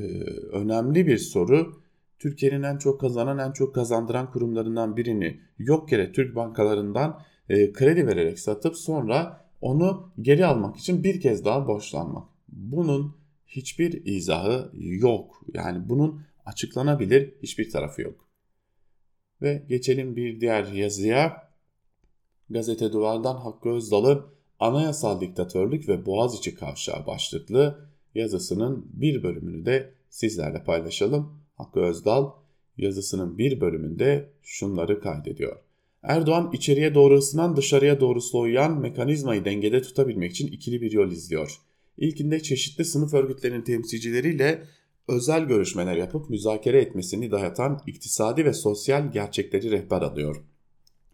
önemli 0.51 1.07
bir 1.07 1.17
soru. 1.17 1.82
Türkiye'nin 2.23 2.63
en 2.63 2.77
çok 2.77 3.01
kazanan, 3.01 3.37
en 3.37 3.51
çok 3.51 3.75
kazandıran 3.75 4.31
kurumlarından 4.31 4.97
birini 4.97 5.39
yok 5.57 5.91
yere 5.91 6.11
Türk 6.11 6.35
bankalarından 6.35 7.21
e, 7.49 7.73
kredi 7.73 8.07
vererek 8.07 8.39
satıp 8.39 8.77
sonra 8.77 9.47
onu 9.61 10.11
geri 10.21 10.45
almak 10.45 10.77
için 10.77 11.03
bir 11.03 11.21
kez 11.21 11.45
daha 11.45 11.67
borçlanmak. 11.67 12.27
Bunun 12.47 13.15
hiçbir 13.47 14.05
izahı 14.05 14.71
yok. 14.73 15.41
Yani 15.53 15.89
bunun 15.89 16.21
açıklanabilir 16.45 17.33
hiçbir 17.43 17.69
tarafı 17.69 18.01
yok. 18.01 18.27
Ve 19.41 19.65
geçelim 19.69 20.15
bir 20.15 20.41
diğer 20.41 20.65
yazıya. 20.67 21.49
Gazete 22.49 22.91
Duvar'dan 22.91 23.35
Hakkı 23.35 23.69
Özdal'ın 23.69 24.25
Anayasal 24.59 25.21
Diktatörlük 25.21 25.89
ve 25.89 26.05
Boğaziçi 26.05 26.55
Kavşağı 26.55 27.05
başlıklı 27.07 27.89
yazısının 28.15 28.85
bir 28.93 29.23
bölümünü 29.23 29.65
de 29.65 29.93
sizlerle 30.09 30.63
paylaşalım. 30.63 31.42
Hakkı 31.55 31.79
Özdal 31.79 32.31
yazısının 32.77 33.37
bir 33.37 33.61
bölümünde 33.61 34.29
şunları 34.41 35.01
kaydediyor. 35.01 35.57
Erdoğan 36.03 36.49
içeriye 36.53 36.95
doğru 36.95 37.17
ısınan 37.17 37.55
dışarıya 37.55 37.99
doğru 37.99 38.21
soğuyan 38.21 38.79
mekanizmayı 38.79 39.45
dengede 39.45 39.81
tutabilmek 39.81 40.31
için 40.31 40.47
ikili 40.47 40.81
bir 40.81 40.91
yol 40.91 41.11
izliyor. 41.11 41.57
İlkinde 41.97 42.39
çeşitli 42.43 42.85
sınıf 42.85 43.13
örgütlerinin 43.13 43.61
temsilcileriyle 43.61 44.63
özel 45.07 45.43
görüşmeler 45.45 45.95
yapıp 45.95 46.29
müzakere 46.29 46.81
etmesini 46.81 47.31
dayatan 47.31 47.81
iktisadi 47.87 48.45
ve 48.45 48.53
sosyal 48.53 49.11
gerçekleri 49.11 49.71
rehber 49.71 50.01
alıyor. 50.01 50.43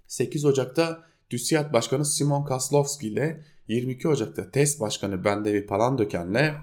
8 0.08 0.46
Ocak'ta 0.46 1.04
TÜSİAD 1.30 1.74
Başkanı 1.74 2.06
Simon 2.06 2.44
Kaslovski 2.46 3.08
ile 3.08 3.46
22 3.68 4.08
Ocak'ta 4.08 4.52
TES 4.52 4.80
Başkanı 4.80 5.26
Bendevi 5.26 5.66
Palandöken'le 5.66 6.54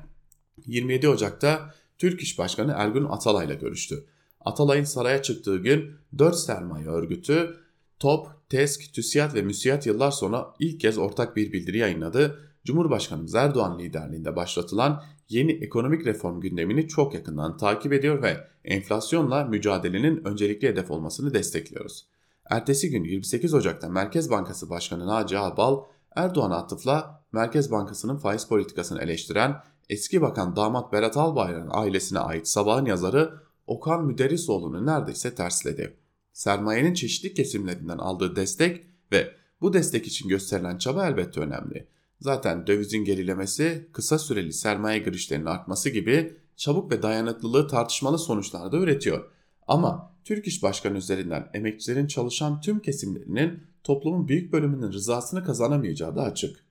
27 0.67 1.09
Ocak'ta 1.09 1.75
Türk 1.99 2.21
İş 2.21 2.39
Başkanı 2.39 2.75
Ergun 2.77 3.05
Atalay'la 3.05 3.55
görüştü. 3.55 4.07
Atalay'ın 4.41 4.85
saraya 4.85 5.23
çıktığı 5.23 5.57
gün 5.57 5.91
4 6.19 6.37
sermaye 6.37 6.87
örgütü 6.87 7.57
TOP, 7.99 8.29
TESK, 8.49 8.95
TÜSİAD 8.95 9.35
ve 9.35 9.43
MÜSİAD 9.43 9.87
yıllar 9.87 10.11
sonra 10.11 10.55
ilk 10.59 10.81
kez 10.81 10.99
ortak 10.99 11.37
bir 11.37 11.53
bildiri 11.53 11.79
yayınladı. 11.79 12.39
Cumhurbaşkanımız 12.65 13.35
Erdoğan 13.35 13.79
liderliğinde 13.79 14.37
başlatılan 14.37 15.03
yeni 15.29 15.53
ekonomik 15.53 16.07
reform 16.07 16.41
gündemini 16.41 16.89
çok 16.89 17.15
yakından 17.15 17.57
takip 17.57 17.93
ediyor 17.93 18.23
ve 18.23 18.37
enflasyonla 18.65 19.45
mücadelenin 19.45 20.25
öncelikli 20.25 20.69
hedef 20.69 20.91
olmasını 20.91 21.35
destekliyoruz. 21.35 22.07
Ertesi 22.51 22.91
gün 22.91 23.05
28 23.05 23.55
Ocak'ta 23.55 23.89
Merkez 23.89 24.31
Bankası 24.31 24.71
Başkanı 24.71 25.07
Naci 25.07 25.39
Ağbal, 25.39 25.85
Erdoğan 26.17 26.51
atıfla 26.51 27.25
Merkez 27.33 27.71
Bankası'nın 27.71 28.17
faiz 28.17 28.49
politikasını 28.49 29.03
eleştiren 29.03 29.57
eski 29.89 30.23
bakan 30.23 30.57
damat 30.57 30.93
Berat 30.93 31.17
Albayrak'ın 31.17 31.71
ailesine 31.73 32.19
ait 32.19 32.49
sabahın 32.49 32.87
yazarı 32.87 33.35
Okan 33.67 34.07
Müderrisoğlu'nu 34.07 34.87
neredeyse 34.87 35.35
tersledi. 35.35 35.97
Sermayenin 36.33 36.95
çeşitli 36.95 37.35
kesimlerinden 37.35 37.99
aldığı 37.99 38.37
destek 38.37 38.87
ve 39.13 39.33
bu 39.61 39.73
destek 39.73 40.07
için 40.07 40.29
gösterilen 40.29 40.79
çaba 40.79 41.07
elbette 41.07 41.41
önemli. 41.41 41.89
Zaten 42.21 42.67
dövizin 42.67 43.05
gerilemesi, 43.05 43.89
kısa 43.93 44.19
süreli 44.19 44.53
sermaye 44.53 44.99
girişlerinin 44.99 45.47
artması 45.47 45.91
gibi 45.91 46.37
çabuk 46.57 46.93
ve 46.93 47.03
dayanıklılığı 47.03 47.69
tartışmalı 47.69 48.19
sonuçlar 48.19 48.73
da 48.73 48.77
üretiyor. 48.77 49.31
Ama 49.67 50.17
Türk 50.25 50.47
İş 50.47 50.63
Başkanı 50.63 50.99
üzerinden 50.99 51.51
emekçilerin 51.55 52.07
çalışan 52.07 52.61
tüm 52.61 52.81
kesimlerinin 52.81 53.63
toplumun 53.85 54.29
büyük 54.29 54.53
bölümünün 54.53 54.93
rızasını 54.93 55.45
kazanamayacağı 55.45 56.17
da 56.17 56.23
açık. 56.23 56.66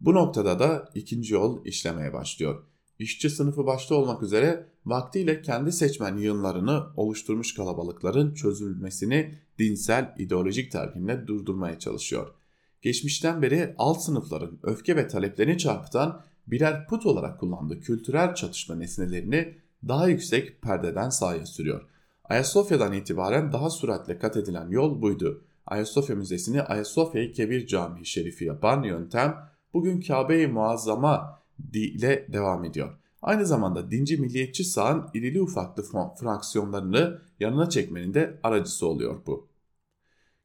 Bu 0.00 0.14
noktada 0.14 0.58
da 0.58 0.88
ikinci 0.94 1.34
yol 1.34 1.64
işlemeye 1.64 2.12
başlıyor. 2.12 2.62
İşçi 2.98 3.30
sınıfı 3.30 3.66
başta 3.66 3.94
olmak 3.94 4.22
üzere 4.22 4.66
vaktiyle 4.86 5.42
kendi 5.42 5.72
seçmen 5.72 6.16
yığınlarını 6.16 6.82
oluşturmuş 6.96 7.54
kalabalıkların 7.54 8.34
çözülmesini 8.34 9.38
dinsel 9.58 10.14
ideolojik 10.18 10.72
terkinle 10.72 11.26
durdurmaya 11.26 11.78
çalışıyor. 11.78 12.34
Geçmişten 12.82 13.42
beri 13.42 13.74
alt 13.78 14.02
sınıfların 14.02 14.58
öfke 14.62 14.96
ve 14.96 15.08
taleplerini 15.08 15.58
çarpıtan 15.58 16.22
birer 16.46 16.86
put 16.86 17.06
olarak 17.06 17.40
kullandığı 17.40 17.80
kültürel 17.80 18.34
çatışma 18.34 18.74
nesnelerini 18.74 19.54
daha 19.88 20.08
yüksek 20.08 20.62
perdeden 20.62 21.10
sahaya 21.10 21.46
sürüyor. 21.46 21.82
Ayasofya'dan 22.24 22.92
itibaren 22.92 23.52
daha 23.52 23.70
süratle 23.70 24.18
kat 24.18 24.36
edilen 24.36 24.70
yol 24.70 25.02
buydu. 25.02 25.44
Ayasofya 25.66 26.16
Müzesi'ni 26.16 26.62
Ayasofya 26.62 27.32
Kebir 27.32 27.66
Camii 27.66 28.06
Şerifi 28.06 28.44
yapan 28.44 28.82
yöntem 28.82 29.36
bugün 29.74 30.00
Kabe-i 30.00 30.46
Muazzama 30.46 31.40
ile 31.72 32.26
devam 32.32 32.64
ediyor. 32.64 32.96
Aynı 33.22 33.46
zamanda 33.46 33.90
dinci 33.90 34.16
milliyetçi 34.16 34.64
sağın 34.64 35.10
irili 35.14 35.42
ufaklı 35.42 35.82
fraksiyonlarını 36.20 37.22
yanına 37.40 37.68
çekmenin 37.68 38.14
de 38.14 38.40
aracısı 38.42 38.86
oluyor 38.86 39.26
bu. 39.26 39.48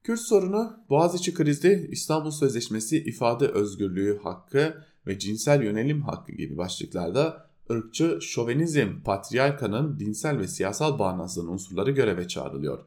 Kürt 0.03 0.19
sorunu, 0.19 0.77
Boğaziçi 0.89 1.33
krizi, 1.33 1.87
İstanbul 1.91 2.31
Sözleşmesi, 2.31 2.97
ifade 2.97 3.47
özgürlüğü 3.47 4.19
hakkı 4.23 4.83
ve 5.07 5.19
cinsel 5.19 5.63
yönelim 5.63 6.01
hakkı 6.01 6.31
gibi 6.31 6.57
başlıklarda 6.57 7.49
ırkçı 7.71 8.19
şovenizm 8.21 9.01
patriarkanın 9.03 9.99
dinsel 9.99 10.39
ve 10.39 10.47
siyasal 10.47 10.99
bağnazlığın 10.99 11.47
unsurları 11.47 11.91
göreve 11.91 12.27
çağrılıyor. 12.27 12.85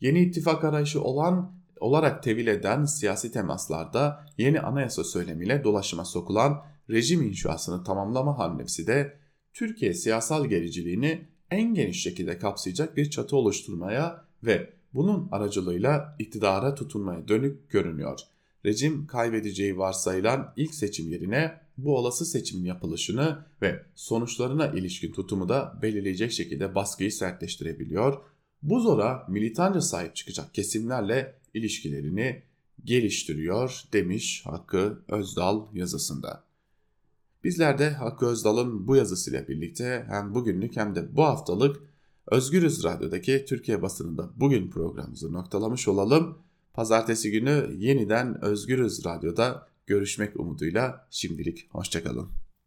Yeni 0.00 0.20
ittifak 0.22 0.64
arayışı 0.64 1.02
olan 1.02 1.61
olarak 1.82 2.22
tevil 2.22 2.46
eden 2.46 2.84
siyasi 2.84 3.32
temaslarda 3.32 4.26
yeni 4.38 4.60
anayasa 4.60 5.04
söylemiyle 5.04 5.64
dolaşıma 5.64 6.04
sokulan 6.04 6.62
rejim 6.90 7.22
inşasını 7.22 7.84
tamamlama 7.84 8.38
hamlesi 8.38 8.86
de 8.86 9.18
Türkiye 9.52 9.94
siyasal 9.94 10.46
gericiliğini 10.46 11.28
en 11.50 11.74
geniş 11.74 12.02
şekilde 12.02 12.38
kapsayacak 12.38 12.96
bir 12.96 13.10
çatı 13.10 13.36
oluşturmaya 13.36 14.24
ve 14.42 14.72
bunun 14.94 15.28
aracılığıyla 15.32 16.16
iktidara 16.18 16.74
tutunmaya 16.74 17.28
dönük 17.28 17.70
görünüyor. 17.70 18.20
Rejim 18.66 19.06
kaybedeceği 19.06 19.78
varsayılan 19.78 20.52
ilk 20.56 20.74
seçim 20.74 21.10
yerine 21.10 21.60
bu 21.76 21.98
olası 21.98 22.26
seçimin 22.26 22.64
yapılışını 22.64 23.44
ve 23.62 23.82
sonuçlarına 23.94 24.66
ilişkin 24.66 25.12
tutumu 25.12 25.48
da 25.48 25.78
belirleyecek 25.82 26.32
şekilde 26.32 26.74
baskıyı 26.74 27.12
sertleştirebiliyor. 27.12 28.22
Bu 28.62 28.80
zora 28.80 29.26
militanca 29.28 29.80
sahip 29.80 30.16
çıkacak 30.16 30.54
kesimlerle 30.54 31.41
ilişkilerini 31.54 32.42
geliştiriyor 32.84 33.82
demiş 33.92 34.42
Hakkı 34.46 35.02
Özdal 35.08 35.66
yazısında. 35.72 36.44
Bizler 37.44 37.78
de 37.78 37.90
Hakkı 37.90 38.26
Özdal'ın 38.26 38.86
bu 38.86 38.96
yazısıyla 38.96 39.48
birlikte 39.48 40.06
hem 40.08 40.34
bugünlük 40.34 40.76
hem 40.76 40.94
de 40.94 41.16
bu 41.16 41.22
haftalık 41.22 41.80
Özgürüz 42.26 42.84
Radyo'daki 42.84 43.44
Türkiye 43.48 43.82
basınında 43.82 44.30
bugün 44.36 44.70
programımızı 44.70 45.32
noktalamış 45.32 45.88
olalım. 45.88 46.38
Pazartesi 46.74 47.30
günü 47.30 47.74
yeniden 47.78 48.44
Özgürüz 48.44 49.04
Radyo'da 49.04 49.68
görüşmek 49.86 50.40
umuduyla 50.40 51.06
şimdilik 51.10 51.68
hoşçakalın. 51.70 52.41